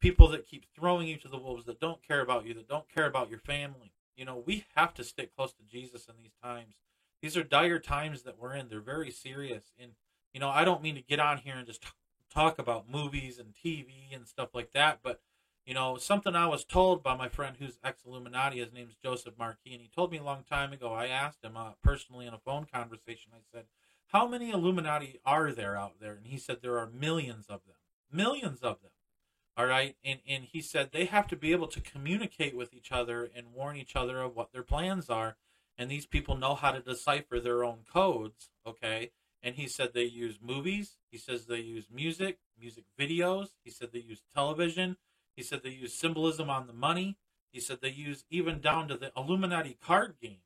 people 0.00 0.28
that 0.28 0.46
keep 0.46 0.66
throwing 0.74 1.06
you 1.06 1.16
to 1.18 1.28
the 1.28 1.38
wolves, 1.38 1.66
that 1.66 1.80
don't 1.80 2.06
care 2.06 2.20
about 2.20 2.46
you, 2.46 2.54
that 2.54 2.68
don't 2.68 2.92
care 2.92 3.06
about 3.06 3.30
your 3.30 3.38
family. 3.38 3.92
You 4.16 4.24
know, 4.24 4.42
we 4.44 4.64
have 4.74 4.94
to 4.94 5.04
stick 5.04 5.34
close 5.34 5.52
to 5.52 5.62
Jesus 5.62 6.06
in 6.08 6.14
these 6.16 6.34
times. 6.42 6.74
These 7.22 7.36
are 7.36 7.44
dire 7.44 7.78
times 7.78 8.22
that 8.22 8.38
we're 8.38 8.54
in. 8.54 8.68
They're 8.68 8.80
very 8.80 9.10
serious, 9.10 9.72
and 9.78 9.92
you 10.32 10.40
know, 10.40 10.48
I 10.48 10.64
don't 10.64 10.82
mean 10.82 10.94
to 10.94 11.02
get 11.02 11.20
on 11.20 11.38
here 11.38 11.54
and 11.56 11.66
just 11.66 11.84
talk 12.32 12.58
about 12.58 12.90
movies 12.90 13.38
and 13.38 13.54
TV 13.54 14.14
and 14.14 14.26
stuff 14.26 14.50
like 14.54 14.72
that. 14.72 15.00
But 15.02 15.20
you 15.66 15.74
know, 15.74 15.98
something 15.98 16.34
I 16.34 16.46
was 16.46 16.64
told 16.64 17.02
by 17.02 17.14
my 17.14 17.28
friend 17.28 17.56
who's 17.58 17.78
ex 17.84 18.02
Illuminati. 18.06 18.58
His 18.58 18.72
name's 18.72 18.96
Joseph 19.02 19.34
Marquis, 19.38 19.72
and 19.72 19.82
he 19.82 19.90
told 19.94 20.10
me 20.10 20.18
a 20.18 20.24
long 20.24 20.44
time 20.48 20.72
ago. 20.72 20.92
I 20.92 21.06
asked 21.06 21.44
him 21.44 21.56
uh, 21.56 21.72
personally 21.82 22.26
in 22.26 22.34
a 22.34 22.38
phone 22.38 22.66
conversation. 22.72 23.32
I 23.34 23.40
said, 23.52 23.66
"How 24.08 24.26
many 24.26 24.50
Illuminati 24.50 25.20
are 25.26 25.52
there 25.52 25.76
out 25.76 26.00
there?" 26.00 26.14
And 26.14 26.26
he 26.26 26.38
said 26.38 26.58
there 26.62 26.78
are 26.78 26.88
millions 26.88 27.46
of 27.48 27.60
them, 27.66 27.76
millions 28.10 28.60
of 28.60 28.80
them. 28.80 28.90
All 29.60 29.66
right, 29.66 29.94
and 30.02 30.20
and 30.26 30.44
he 30.44 30.62
said 30.62 30.88
they 30.90 31.04
have 31.04 31.26
to 31.26 31.36
be 31.36 31.52
able 31.52 31.66
to 31.66 31.82
communicate 31.82 32.56
with 32.56 32.72
each 32.72 32.90
other 32.90 33.28
and 33.36 33.52
warn 33.52 33.76
each 33.76 33.94
other 33.94 34.22
of 34.22 34.34
what 34.34 34.54
their 34.54 34.62
plans 34.62 35.10
are, 35.10 35.36
and 35.76 35.90
these 35.90 36.06
people 36.06 36.34
know 36.34 36.54
how 36.54 36.70
to 36.70 36.80
decipher 36.80 37.38
their 37.38 37.62
own 37.62 37.80
codes. 37.92 38.48
Okay, 38.66 39.10
and 39.42 39.56
he 39.56 39.68
said 39.68 39.90
they 39.92 40.04
use 40.04 40.38
movies. 40.40 40.96
He 41.10 41.18
says 41.18 41.44
they 41.44 41.60
use 41.60 41.88
music, 41.92 42.38
music 42.58 42.84
videos. 42.98 43.48
He 43.62 43.70
said 43.70 43.90
they 43.92 43.98
use 43.98 44.22
television. 44.34 44.96
He 45.36 45.42
said 45.42 45.62
they 45.62 45.68
use 45.68 45.92
symbolism 45.92 46.48
on 46.48 46.66
the 46.66 46.72
money. 46.72 47.18
He 47.52 47.60
said 47.60 47.80
they 47.82 47.90
use 47.90 48.24
even 48.30 48.62
down 48.62 48.88
to 48.88 48.96
the 48.96 49.12
Illuminati 49.14 49.76
card 49.84 50.14
game 50.22 50.38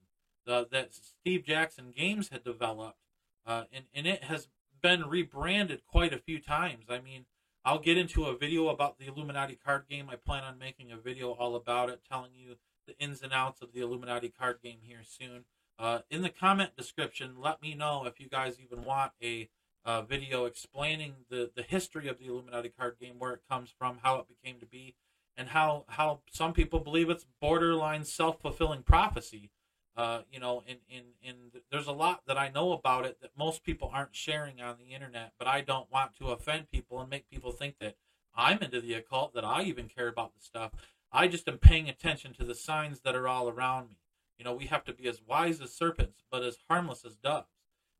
uh, 0.48 0.64
that 0.72 0.92
Steve 0.92 1.44
Jackson 1.44 1.92
Games 1.96 2.30
had 2.30 2.42
developed, 2.42 2.98
uh, 3.46 3.62
and 3.72 3.84
and 3.94 4.08
it 4.08 4.24
has 4.24 4.48
been 4.82 5.04
rebranded 5.04 5.86
quite 5.86 6.12
a 6.12 6.18
few 6.18 6.40
times. 6.40 6.86
I 6.88 6.98
mean, 6.98 7.26
I'll 7.66 7.78
get 7.78 7.96
into 7.96 8.26
a 8.26 8.36
video 8.36 8.68
about 8.68 8.98
the 8.98 9.06
Illuminati 9.06 9.56
card 9.64 9.84
game. 9.88 10.08
I 10.10 10.16
plan 10.16 10.44
on 10.44 10.58
making 10.58 10.92
a 10.92 10.98
video 10.98 11.30
all 11.30 11.56
about 11.56 11.88
it, 11.88 12.02
telling 12.06 12.32
you 12.34 12.56
the 12.86 12.98
ins 12.98 13.22
and 13.22 13.32
outs 13.32 13.62
of 13.62 13.72
the 13.72 13.80
Illuminati 13.80 14.28
card 14.28 14.58
game 14.62 14.80
here 14.82 15.00
soon. 15.02 15.44
Uh, 15.78 16.00
in 16.10 16.20
the 16.20 16.28
comment 16.28 16.76
description, 16.76 17.36
let 17.40 17.62
me 17.62 17.74
know 17.74 18.04
if 18.04 18.20
you 18.20 18.28
guys 18.28 18.58
even 18.60 18.84
want 18.84 19.12
a 19.22 19.48
uh, 19.86 20.02
video 20.02 20.44
explaining 20.44 21.14
the, 21.30 21.50
the 21.56 21.62
history 21.62 22.06
of 22.06 22.18
the 22.18 22.26
Illuminati 22.26 22.68
card 22.68 22.96
game, 23.00 23.14
where 23.18 23.32
it 23.32 23.40
comes 23.48 23.70
from, 23.76 23.98
how 24.02 24.16
it 24.16 24.26
became 24.28 24.60
to 24.60 24.66
be, 24.66 24.94
and 25.34 25.48
how, 25.48 25.84
how 25.88 26.20
some 26.30 26.52
people 26.52 26.80
believe 26.80 27.08
it's 27.08 27.26
borderline 27.40 28.04
self 28.04 28.42
fulfilling 28.42 28.82
prophecy. 28.82 29.50
Uh, 29.96 30.22
you 30.32 30.40
know, 30.40 30.64
and, 30.68 30.78
and, 30.92 31.04
and 31.24 31.36
there's 31.70 31.86
a 31.86 31.92
lot 31.92 32.22
that 32.26 32.36
I 32.36 32.48
know 32.48 32.72
about 32.72 33.06
it 33.06 33.20
that 33.20 33.30
most 33.38 33.62
people 33.62 33.90
aren't 33.92 34.14
sharing 34.14 34.60
on 34.60 34.76
the 34.78 34.92
internet, 34.92 35.32
but 35.38 35.46
I 35.46 35.60
don't 35.60 35.90
want 35.90 36.16
to 36.18 36.30
offend 36.30 36.68
people 36.70 37.00
and 37.00 37.08
make 37.08 37.30
people 37.30 37.52
think 37.52 37.78
that 37.78 37.94
I'm 38.34 38.58
into 38.58 38.80
the 38.80 38.94
occult, 38.94 39.34
that 39.34 39.44
I 39.44 39.62
even 39.62 39.88
care 39.88 40.08
about 40.08 40.34
the 40.34 40.42
stuff. 40.42 40.72
I 41.12 41.28
just 41.28 41.46
am 41.48 41.58
paying 41.58 41.88
attention 41.88 42.34
to 42.34 42.44
the 42.44 42.56
signs 42.56 43.00
that 43.00 43.14
are 43.14 43.28
all 43.28 43.48
around 43.48 43.88
me. 43.88 43.98
You 44.36 44.44
know, 44.44 44.52
we 44.52 44.66
have 44.66 44.82
to 44.84 44.92
be 44.92 45.06
as 45.06 45.20
wise 45.24 45.60
as 45.60 45.72
serpents, 45.72 46.24
but 46.28 46.42
as 46.42 46.58
harmless 46.68 47.04
as 47.04 47.14
doves. 47.14 47.46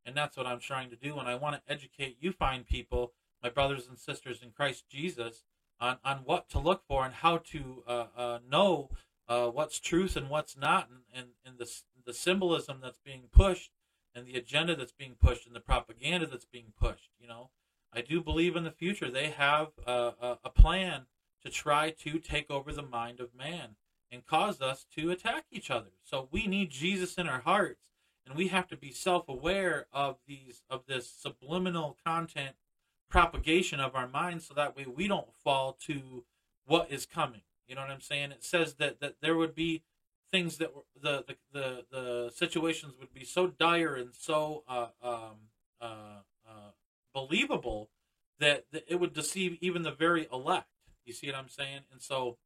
And 0.05 0.15
that's 0.15 0.35
what 0.35 0.45
I'm 0.45 0.59
trying 0.59 0.89
to 0.89 0.97
do. 0.97 1.17
And 1.17 1.27
I 1.27 1.35
want 1.35 1.55
to 1.55 1.71
educate 1.71 2.17
you, 2.19 2.33
fine 2.33 2.65
people, 2.65 3.13
my 3.41 3.49
brothers 3.49 3.87
and 3.87 3.97
sisters 3.97 4.41
in 4.43 4.51
Christ 4.51 4.83
Jesus, 4.89 5.43
on, 5.79 5.97
on 6.03 6.17
what 6.25 6.49
to 6.49 6.59
look 6.59 6.83
for 6.87 7.05
and 7.05 7.13
how 7.13 7.37
to 7.37 7.83
uh, 7.87 8.05
uh, 8.17 8.39
know 8.49 8.89
uh, 9.27 9.47
what's 9.47 9.79
truth 9.79 10.15
and 10.15 10.29
what's 10.29 10.57
not, 10.57 10.89
and, 10.89 10.99
and, 11.13 11.27
and 11.45 11.57
the, 11.57 11.69
the 12.05 12.13
symbolism 12.13 12.79
that's 12.81 12.99
being 12.99 13.23
pushed, 13.31 13.71
and 14.13 14.25
the 14.25 14.35
agenda 14.35 14.75
that's 14.75 14.91
being 14.91 15.15
pushed, 15.19 15.45
and 15.45 15.55
the 15.55 15.59
propaganda 15.59 16.25
that's 16.25 16.45
being 16.45 16.73
pushed. 16.79 17.09
You 17.19 17.27
know, 17.27 17.49
I 17.93 18.01
do 18.01 18.21
believe 18.21 18.55
in 18.55 18.63
the 18.63 18.71
future 18.71 19.09
they 19.09 19.29
have 19.29 19.69
a, 19.85 20.37
a, 20.43 20.49
plan 20.49 21.05
to 21.43 21.49
try 21.49 21.91
to 21.91 22.19
take 22.19 22.51
over 22.51 22.71
the 22.71 22.81
mind 22.81 23.19
of 23.19 23.35
man 23.35 23.75
and 24.11 24.25
cause 24.25 24.61
us 24.61 24.85
to 24.95 25.11
attack 25.11 25.45
each 25.51 25.71
other. 25.71 25.91
So 26.03 26.27
we 26.31 26.47
need 26.47 26.71
Jesus 26.71 27.15
in 27.15 27.27
our 27.27 27.41
hearts 27.41 27.91
and 28.25 28.35
we 28.35 28.47
have 28.47 28.67
to 28.67 28.77
be 28.77 28.91
self-aware 28.91 29.87
of 29.93 30.17
these 30.27 30.63
of 30.69 30.85
this 30.87 31.09
subliminal 31.09 31.97
content 32.05 32.55
propagation 33.09 33.79
of 33.79 33.95
our 33.95 34.07
minds 34.07 34.47
so 34.47 34.53
that 34.53 34.75
way 34.75 34.85
we 34.85 35.07
don't 35.07 35.33
fall 35.33 35.77
to 35.85 36.23
what 36.65 36.91
is 36.91 37.05
coming. 37.05 37.41
You 37.67 37.75
know 37.75 37.81
what 37.81 37.91
I'm 37.91 38.01
saying? 38.01 38.31
It 38.31 38.43
says 38.43 38.75
that 38.75 38.99
that 39.01 39.15
there 39.21 39.35
would 39.35 39.55
be 39.55 39.83
things 40.31 40.57
that 40.57 40.75
were 40.75 40.83
the 41.01 41.23
the 41.27 41.35
the, 41.51 41.85
the 41.91 42.31
situations 42.33 42.93
would 42.99 43.13
be 43.13 43.23
so 43.23 43.47
dire 43.47 43.95
and 43.95 44.09
so 44.13 44.63
uh, 44.67 44.87
um, 45.01 45.49
uh, 45.81 46.21
uh, 46.47 46.71
believable 47.13 47.89
that, 48.39 48.65
that 48.71 48.83
it 48.87 48.99
would 48.99 49.13
deceive 49.13 49.57
even 49.61 49.83
the 49.83 49.91
very 49.91 50.27
elect. 50.31 50.67
You 51.05 51.13
see 51.13 51.27
what 51.27 51.35
I'm 51.35 51.49
saying? 51.49 51.81
And 51.91 52.01
so 52.01 52.37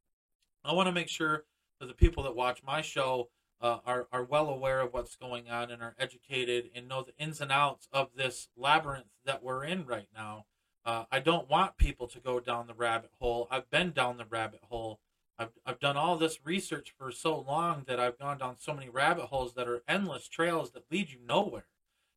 I 0.64 0.74
want 0.74 0.88
to 0.88 0.92
make 0.92 1.10
sure 1.10 1.46
that 1.80 1.88
the 1.88 1.94
people 1.94 2.24
that 2.24 2.36
watch 2.36 2.62
my 2.64 2.82
show 2.82 3.30
uh, 3.62 3.80
are, 3.86 4.08
are 4.12 4.24
well 4.24 4.48
aware 4.50 4.82
of 4.82 4.94
what's 4.94 5.16
going 5.16 5.50
on 5.50 5.72
and 5.72 5.82
are 5.82 5.96
educated 6.00 6.70
and 6.76 6.88
know 6.88 7.04
the 7.04 7.16
ins 7.22 7.42
and 7.42 7.52
outs 7.52 7.88
of 7.92 8.10
this 8.16 8.48
labyrinth 8.56 9.08
that 9.26 9.44
we're 9.44 9.64
in 9.64 9.86
right 9.86 10.08
now. 10.16 10.46
Uh, 10.86 11.06
I 11.12 11.20
don't 11.20 11.50
want 11.50 11.78
people 11.78 12.08
to 12.08 12.20
go 12.20 12.40
down 12.40 12.68
the 12.68 12.74
rabbit 12.74 13.12
hole. 13.20 13.48
I've 13.52 13.70
been 13.70 13.92
down 13.92 14.18
the 14.18 14.26
rabbit 14.26 14.62
hole. 14.70 15.00
I've, 15.40 15.54
I've 15.66 15.80
done 15.80 15.96
all 15.96 16.18
this 16.18 16.46
research 16.46 16.94
for 16.98 17.12
so 17.12 17.40
long 17.40 17.84
that 17.88 18.00
I've 18.00 18.20
gone 18.20 18.38
down 18.38 18.58
so 18.60 18.74
many 18.74 18.90
rabbit 18.90 19.26
holes 19.26 19.54
that 19.54 19.70
are 19.70 19.82
endless 19.88 20.28
trails 20.28 20.72
that 20.72 20.92
lead 20.92 21.10
you 21.10 21.20
nowhere. 21.26 21.68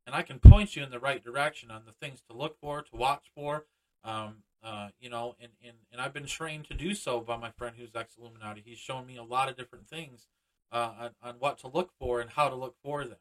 And 0.05 0.17
I 0.17 0.23
can 0.23 0.41
point 0.41 0.75
you 0.75 0.83
in 0.83 0.91
the 0.91 0.99
right 0.99 1.23
direction 1.23 1.71
on 1.71 1.83
the 1.87 1.93
things 1.93 2.21
to 2.29 2.37
look 2.37 2.59
for, 2.61 2.83
to 2.83 2.97
watch 2.97 3.31
for, 3.37 3.67
um, 4.03 4.39
uh, 4.65 4.89
you 5.01 5.09
know, 5.09 5.37
and, 5.41 5.53
and, 5.65 5.77
and 5.93 6.01
I've 6.01 6.13
been 6.13 6.27
trained 6.27 6.65
to 6.67 6.75
do 6.75 6.95
so 6.97 7.21
by 7.21 7.37
my 7.37 7.51
friend 7.51 7.77
who's 7.79 7.95
ex 7.95 8.17
Illuminati. 8.19 8.63
He's 8.65 8.79
shown 8.79 9.07
me 9.07 9.17
a 9.17 9.23
lot 9.23 9.49
of 9.49 9.57
different 9.57 9.89
things 9.89 10.27
uh, 10.73 10.91
on, 10.99 11.11
on 11.23 11.35
what 11.39 11.59
to 11.59 11.69
look 11.69 11.93
for 12.01 12.21
and 12.21 12.31
how 12.31 12.49
to 12.49 12.57
look 12.57 12.75
for 12.83 13.05
them. 13.05 13.19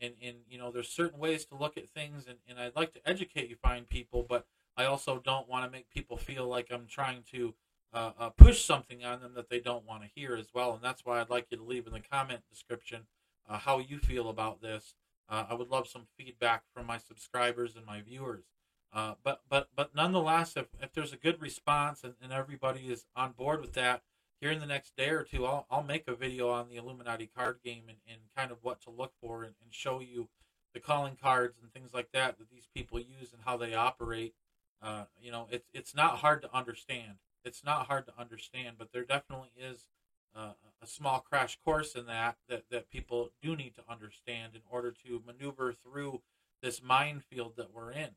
And, 0.00 0.12
and 0.22 0.36
you 0.48 0.58
know, 0.58 0.70
there's 0.70 0.90
certain 0.90 1.18
ways 1.18 1.46
to 1.46 1.56
look 1.56 1.78
at 1.78 1.88
things, 1.88 2.26
and, 2.28 2.38
and 2.46 2.58
I'd 2.58 2.76
like 2.76 2.92
to 2.92 3.00
educate 3.08 3.48
you, 3.48 3.56
fine 3.56 3.84
people, 3.84 4.24
but 4.28 4.46
I 4.76 4.84
also 4.84 5.20
don't 5.22 5.48
want 5.48 5.64
to 5.64 5.70
make 5.70 5.90
people 5.90 6.16
feel 6.18 6.46
like 6.46 6.68
I'm 6.70 6.86
trying 6.86 7.24
to 7.32 7.54
uh, 7.92 8.12
uh, 8.18 8.30
push 8.30 8.64
something 8.64 9.04
on 9.04 9.20
them 9.20 9.32
that 9.34 9.48
they 9.48 9.60
don't 9.60 9.86
want 9.86 10.02
to 10.02 10.08
hear 10.14 10.36
as 10.36 10.48
well. 10.54 10.74
And 10.74 10.82
that's 10.82 11.04
why 11.04 11.20
I'd 11.20 11.30
like 11.30 11.46
you 11.50 11.56
to 11.56 11.62
leave 11.62 11.86
in 11.86 11.92
the 11.92 12.00
comment 12.00 12.40
description 12.50 13.06
uh, 13.48 13.58
how 13.58 13.78
you 13.78 13.98
feel 13.98 14.28
about 14.28 14.60
this. 14.60 14.94
Uh, 15.28 15.44
I 15.50 15.54
would 15.54 15.68
love 15.68 15.86
some 15.86 16.06
feedback 16.16 16.62
from 16.74 16.86
my 16.86 16.98
subscribers 16.98 17.76
and 17.76 17.84
my 17.84 18.00
viewers. 18.00 18.44
Uh, 18.92 19.14
but 19.22 19.42
but 19.48 19.68
but 19.76 19.94
nonetheless, 19.94 20.56
if, 20.56 20.66
if 20.80 20.94
there's 20.94 21.12
a 21.12 21.18
good 21.18 21.42
response 21.42 22.02
and, 22.04 22.14
and 22.22 22.32
everybody 22.32 22.88
is 22.88 23.04
on 23.14 23.32
board 23.32 23.60
with 23.60 23.74
that, 23.74 24.02
here 24.40 24.50
in 24.50 24.60
the 24.60 24.66
next 24.66 24.96
day 24.96 25.10
or 25.10 25.24
two, 25.24 25.44
I'll, 25.44 25.66
I'll 25.70 25.82
make 25.82 26.08
a 26.08 26.14
video 26.14 26.50
on 26.50 26.68
the 26.68 26.76
Illuminati 26.76 27.26
card 27.26 27.58
game 27.62 27.84
and, 27.88 27.98
and 28.08 28.20
kind 28.36 28.50
of 28.50 28.58
what 28.62 28.80
to 28.82 28.90
look 28.90 29.12
for 29.20 29.42
and, 29.42 29.54
and 29.62 29.74
show 29.74 30.00
you 30.00 30.28
the 30.72 30.80
calling 30.80 31.16
cards 31.20 31.58
and 31.62 31.72
things 31.72 31.92
like 31.92 32.12
that 32.12 32.38
that 32.38 32.50
these 32.50 32.68
people 32.74 32.98
use 32.98 33.32
and 33.32 33.42
how 33.44 33.56
they 33.56 33.74
operate. 33.74 34.34
Uh, 34.80 35.04
you 35.20 35.30
know, 35.30 35.48
it's 35.50 35.68
it's 35.74 35.94
not 35.94 36.18
hard 36.18 36.40
to 36.42 36.56
understand. 36.56 37.18
It's 37.44 37.64
not 37.64 37.86
hard 37.86 38.06
to 38.06 38.12
understand, 38.18 38.76
but 38.78 38.92
there 38.92 39.04
definitely 39.04 39.52
is 39.56 39.86
uh, 40.36 40.52
a 40.82 40.86
small 40.86 41.20
crash 41.20 41.58
course 41.64 41.94
in 41.94 42.06
that, 42.06 42.36
that 42.48 42.64
that 42.70 42.90
people 42.90 43.30
do 43.42 43.56
need 43.56 43.74
to 43.76 43.82
understand 43.88 44.54
in 44.54 44.62
order 44.70 44.92
to 45.06 45.22
maneuver 45.26 45.72
through 45.72 46.20
this 46.62 46.82
minefield 46.82 47.54
that 47.56 47.72
we're 47.72 47.92
in. 47.92 48.10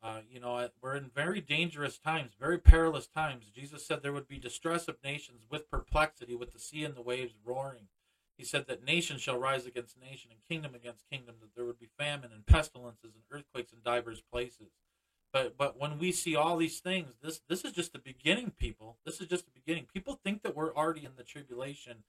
Uh, 0.00 0.20
you 0.30 0.38
know, 0.38 0.68
we're 0.80 0.94
in 0.94 1.10
very 1.12 1.40
dangerous 1.40 1.98
times, 1.98 2.32
very 2.38 2.58
perilous 2.58 3.08
times. 3.08 3.50
Jesus 3.52 3.84
said 3.84 4.02
there 4.02 4.12
would 4.12 4.28
be 4.28 4.38
distress 4.38 4.86
of 4.86 5.02
nations 5.02 5.42
with 5.50 5.70
perplexity, 5.70 6.36
with 6.36 6.52
the 6.52 6.60
sea 6.60 6.84
and 6.84 6.94
the 6.94 7.02
waves 7.02 7.34
roaring. 7.44 7.88
He 8.36 8.44
said 8.44 8.68
that 8.68 8.84
nation 8.84 9.18
shall 9.18 9.38
rise 9.38 9.66
against 9.66 10.00
nation 10.00 10.30
and 10.30 10.38
kingdom 10.48 10.76
against 10.76 11.10
kingdom, 11.10 11.36
that 11.40 11.56
there 11.56 11.64
would 11.64 11.80
be 11.80 11.88
famine 11.98 12.30
and 12.32 12.46
pestilences 12.46 13.14
and 13.16 13.24
earthquakes 13.32 13.72
in 13.72 13.80
divers 13.84 14.22
places. 14.32 14.70
But 15.32 15.56
but 15.58 15.78
when 15.78 15.98
we 15.98 16.12
see 16.12 16.36
all 16.36 16.56
these 16.56 16.80
things, 16.80 17.14
this 17.22 17.40
this 17.48 17.64
is 17.64 17.72
just 17.72 17.92
the 17.92 17.98
beginning, 17.98 18.52
people. 18.58 18.98
This 19.04 19.20
is 19.20 19.28
just 19.28 19.44
the 19.44 19.52
beginning. 19.52 19.86
People 19.92 20.18
think 20.24 20.42
that 20.42 20.56
we're 20.56 20.74
already 20.74 21.04
in 21.04 21.12
the 21.16 21.24
tribulation 21.24 22.04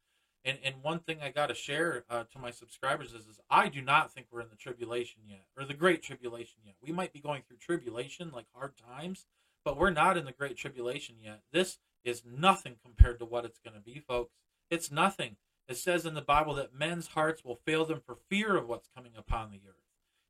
and 0.45 0.57
and 0.63 0.75
one 0.81 0.99
thing 0.99 1.17
I 1.21 1.29
got 1.29 1.47
to 1.47 1.55
share 1.55 2.05
uh, 2.09 2.23
to 2.31 2.39
my 2.39 2.51
subscribers 2.51 3.13
is, 3.13 3.25
is 3.27 3.39
I 3.49 3.69
do 3.69 3.81
not 3.81 4.11
think 4.11 4.27
we're 4.31 4.41
in 4.41 4.49
the 4.49 4.55
tribulation 4.55 5.21
yet 5.27 5.45
or 5.57 5.65
the 5.65 5.73
great 5.73 6.01
tribulation 6.01 6.59
yet. 6.65 6.75
We 6.81 6.91
might 6.91 7.13
be 7.13 7.19
going 7.19 7.43
through 7.47 7.57
tribulation 7.57 8.31
like 8.33 8.45
hard 8.53 8.73
times, 8.77 9.25
but 9.65 9.77
we're 9.77 9.89
not 9.91 10.17
in 10.17 10.25
the 10.25 10.31
great 10.31 10.57
tribulation 10.57 11.15
yet. 11.21 11.41
This 11.51 11.77
is 12.03 12.23
nothing 12.25 12.75
compared 12.83 13.19
to 13.19 13.25
what 13.25 13.45
it's 13.45 13.59
going 13.59 13.75
to 13.75 13.81
be, 13.81 13.99
folks. 13.99 14.35
It's 14.69 14.91
nothing. 14.91 15.35
It 15.67 15.77
says 15.77 16.05
in 16.05 16.15
the 16.15 16.21
Bible 16.21 16.55
that 16.55 16.73
men's 16.73 17.07
hearts 17.07 17.43
will 17.43 17.59
fail 17.65 17.85
them 17.85 18.01
for 18.03 18.17
fear 18.29 18.55
of 18.55 18.67
what's 18.67 18.89
coming 18.95 19.11
upon 19.17 19.51
the 19.51 19.61
earth. 19.67 19.88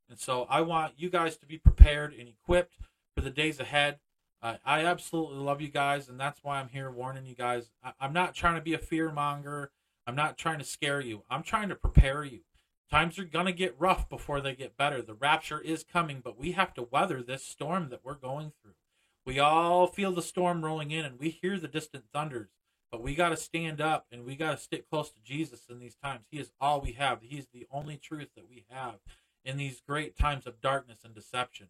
And 0.09 0.19
so 0.19 0.47
I 0.49 0.61
want 0.61 0.93
you 0.97 1.09
guys 1.09 1.37
to 1.37 1.45
be 1.45 1.57
prepared 1.57 2.13
and 2.13 2.27
equipped 2.27 2.77
for 3.15 3.21
the 3.21 3.29
days 3.29 3.59
ahead. 3.59 3.99
Uh, 4.41 4.55
I 4.65 4.85
absolutely 4.85 5.37
love 5.37 5.61
you 5.61 5.67
guys, 5.67 6.07
and 6.07 6.19
that's 6.19 6.43
why 6.43 6.59
I'm 6.59 6.69
here 6.69 6.89
warning 6.89 7.25
you 7.25 7.35
guys. 7.35 7.69
I, 7.83 7.91
I'm 7.99 8.13
not 8.13 8.33
trying 8.33 8.55
to 8.55 8.61
be 8.61 8.73
a 8.73 8.79
fear 8.79 9.11
monger. 9.11 9.71
I'm 10.07 10.15
not 10.15 10.37
trying 10.37 10.59
to 10.59 10.65
scare 10.65 11.01
you. 11.01 11.23
I'm 11.29 11.43
trying 11.43 11.69
to 11.69 11.75
prepare 11.75 12.23
you. 12.23 12.39
Times 12.89 13.19
are 13.19 13.25
going 13.25 13.45
to 13.45 13.51
get 13.51 13.79
rough 13.79 14.09
before 14.09 14.41
they 14.41 14.55
get 14.55 14.77
better. 14.77 15.01
The 15.01 15.13
rapture 15.13 15.59
is 15.59 15.83
coming, 15.83 16.21
but 16.23 16.39
we 16.39 16.53
have 16.53 16.73
to 16.73 16.87
weather 16.89 17.21
this 17.21 17.45
storm 17.45 17.89
that 17.89 18.03
we're 18.03 18.15
going 18.15 18.53
through. 18.61 18.73
We 19.25 19.37
all 19.37 19.85
feel 19.85 20.11
the 20.11 20.23
storm 20.23 20.65
rolling 20.65 20.89
in 20.89 21.05
and 21.05 21.19
we 21.19 21.29
hear 21.29 21.59
the 21.59 21.67
distant 21.67 22.05
thunders, 22.11 22.49
but 22.91 23.03
we 23.03 23.13
got 23.13 23.29
to 23.29 23.37
stand 23.37 23.79
up 23.79 24.07
and 24.11 24.25
we 24.25 24.35
got 24.35 24.57
to 24.57 24.63
stick 24.63 24.89
close 24.89 25.11
to 25.11 25.21
Jesus 25.21 25.65
in 25.69 25.77
these 25.77 25.97
times. 26.03 26.25
He 26.31 26.39
is 26.39 26.51
all 26.59 26.81
we 26.81 26.93
have. 26.93 27.19
He's 27.21 27.45
the 27.53 27.67
only 27.71 27.97
truth 27.97 28.29
that 28.35 28.49
we 28.49 28.65
have 28.69 28.95
in 29.43 29.57
these 29.57 29.81
great 29.81 30.17
times 30.17 30.45
of 30.45 30.61
darkness 30.61 30.99
and 31.03 31.13
deception. 31.13 31.67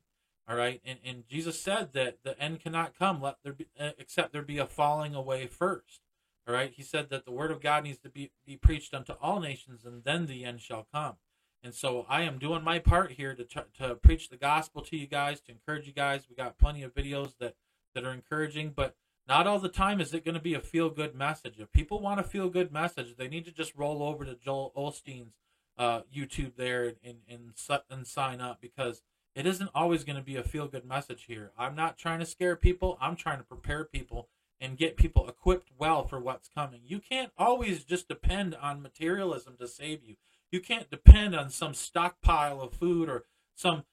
All 0.48 0.56
right. 0.56 0.82
And, 0.84 1.00
and 1.06 1.28
Jesus 1.28 1.62
said 1.62 1.94
that 1.94 2.24
the 2.24 2.40
end 2.42 2.60
cannot 2.60 2.98
come 2.98 3.22
let 3.22 3.38
there 3.44 3.54
be, 3.54 3.68
uh, 3.80 3.92
except 3.98 4.34
there 4.34 4.42
be 4.42 4.58
a 4.58 4.66
falling 4.66 5.14
away 5.14 5.46
first. 5.46 6.02
All 6.48 6.54
right. 6.54 6.72
He 6.76 6.82
said 6.82 7.10
that 7.10 7.26
the 7.26 7.32
word 7.32 7.52
of 7.52 7.62
God 7.62 7.84
needs 7.84 8.00
to 8.00 8.10
be, 8.10 8.32
be 8.46 8.58
preached 8.58 8.94
unto 8.94 9.14
all 9.22 9.40
nations 9.40 9.86
and 9.86 10.04
then 10.04 10.26
the 10.26 10.44
end 10.44 10.62
shall 10.62 10.88
come. 10.92 11.18
And 11.62 11.76
so 11.76 12.06
I 12.10 12.22
am 12.22 12.40
doing 12.40 12.64
my 12.64 12.80
part 12.80 13.12
here 13.12 13.36
to, 13.36 13.44
t- 13.44 13.60
to 13.80 13.96
preach 13.96 14.30
the 14.30 14.38
gospel 14.38 14.82
to 14.84 14.98
you 14.98 15.08
guys, 15.08 15.42
to 15.42 15.52
encourage 15.52 15.86
you 15.86 15.94
guys. 15.94 16.26
We 16.30 16.36
got 16.36 16.58
plenty 16.58 16.84
of 16.84 16.96
videos 16.96 17.34
that, 17.40 17.56
that 17.94 18.06
are 18.06 18.14
encouraging, 18.14 18.72
but 18.76 18.96
not 19.28 19.46
all 19.46 19.60
the 19.60 19.70
time 19.70 20.02
is 20.02 20.14
it 20.14 20.26
going 20.26 20.36
to 20.36 20.42
be 20.42 20.56
a 20.56 20.62
feel 20.62 20.90
good 20.90 21.14
message. 21.14 21.60
If 21.60 21.72
people 21.72 22.00
want 22.00 22.20
a 22.20 22.24
feel 22.24 22.50
good 22.50 22.72
message, 22.72 23.18
they 23.18 23.28
need 23.28 23.46
to 23.46 23.52
just 23.52 23.76
roll 23.76 24.02
over 24.02 24.26
to 24.26 24.34
Joel 24.34 24.72
Osteen's 24.76 25.36
uh, 25.80 26.02
YouTube 26.14 26.52
there 26.58 26.94
and, 27.04 27.20
and, 27.28 27.54
and 27.90 28.06
sign 28.06 28.42
up 28.42 28.60
because 28.62 29.02
it 29.34 29.46
isn't 29.46 29.70
always 29.74 30.04
going 30.04 30.18
to 30.18 30.22
be 30.22 30.36
a 30.36 30.44
feel 30.44 30.68
good 30.68 30.86
message 30.86 31.24
here. 31.28 31.52
I'm 31.58 31.74
not 31.74 31.98
trying 31.98 32.20
to 32.20 32.26
scare 32.26 32.58
people, 32.58 32.98
I'm 33.02 33.16
trying 33.16 33.38
to 33.38 33.46
prepare 33.46 33.86
people 33.86 34.28
and 34.60 34.78
get 34.78 34.98
people 34.98 35.30
equipped 35.30 35.70
well 35.78 36.06
for 36.06 36.20
what's 36.20 36.50
coming. 36.50 36.82
You 36.86 37.00
can't 37.00 37.32
always 37.38 37.86
just 37.86 38.10
depend 38.10 38.56
on 38.56 38.82
materialism 38.82 39.56
to 39.58 39.68
save 39.70 40.04
you. 40.04 40.16
You 40.52 40.60
can't 40.60 40.90
depend 40.90 41.34
on 41.34 41.50
some 41.50 41.74
stockpile 41.74 42.62
of 42.62 42.74
food 42.74 43.08
or 43.08 43.24
some 43.56 43.84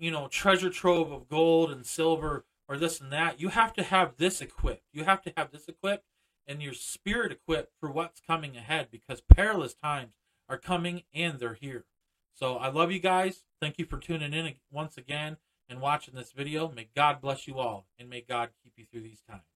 you 0.00 0.10
know 0.10 0.26
treasure 0.26 0.70
trove 0.70 1.12
of 1.12 1.28
gold 1.28 1.70
and 1.70 1.86
silver 1.86 2.44
or 2.68 2.76
this 2.76 3.00
and 3.00 3.12
that. 3.12 3.40
You 3.40 3.50
have 3.50 3.72
to 3.74 3.84
have 3.84 4.16
this 4.16 4.40
equipped. 4.40 4.86
You 4.92 5.04
have 5.04 5.22
to 5.22 5.32
have 5.36 5.52
this 5.52 5.68
equipped 5.68 6.06
and 6.48 6.60
your 6.60 6.74
spirit 6.74 7.30
equipped 7.30 7.74
for 7.78 7.92
what's 7.92 8.20
coming 8.20 8.56
ahead 8.56 8.88
because 8.90 9.20
perilous 9.20 9.74
times 9.74 10.14
are 10.52 10.58
coming 10.58 11.02
and 11.14 11.40
they're 11.40 11.54
here. 11.54 11.86
So 12.34 12.56
I 12.56 12.68
love 12.68 12.92
you 12.92 13.00
guys. 13.00 13.44
Thank 13.58 13.78
you 13.78 13.86
for 13.86 13.96
tuning 13.96 14.34
in 14.34 14.52
once 14.70 14.98
again 14.98 15.38
and 15.68 15.80
watching 15.80 16.14
this 16.14 16.32
video. 16.32 16.70
May 16.70 16.88
God 16.94 17.22
bless 17.22 17.48
you 17.48 17.58
all 17.58 17.86
and 17.98 18.10
may 18.10 18.20
God 18.20 18.50
keep 18.62 18.74
you 18.76 18.84
through 18.84 19.02
these 19.02 19.22
times. 19.28 19.51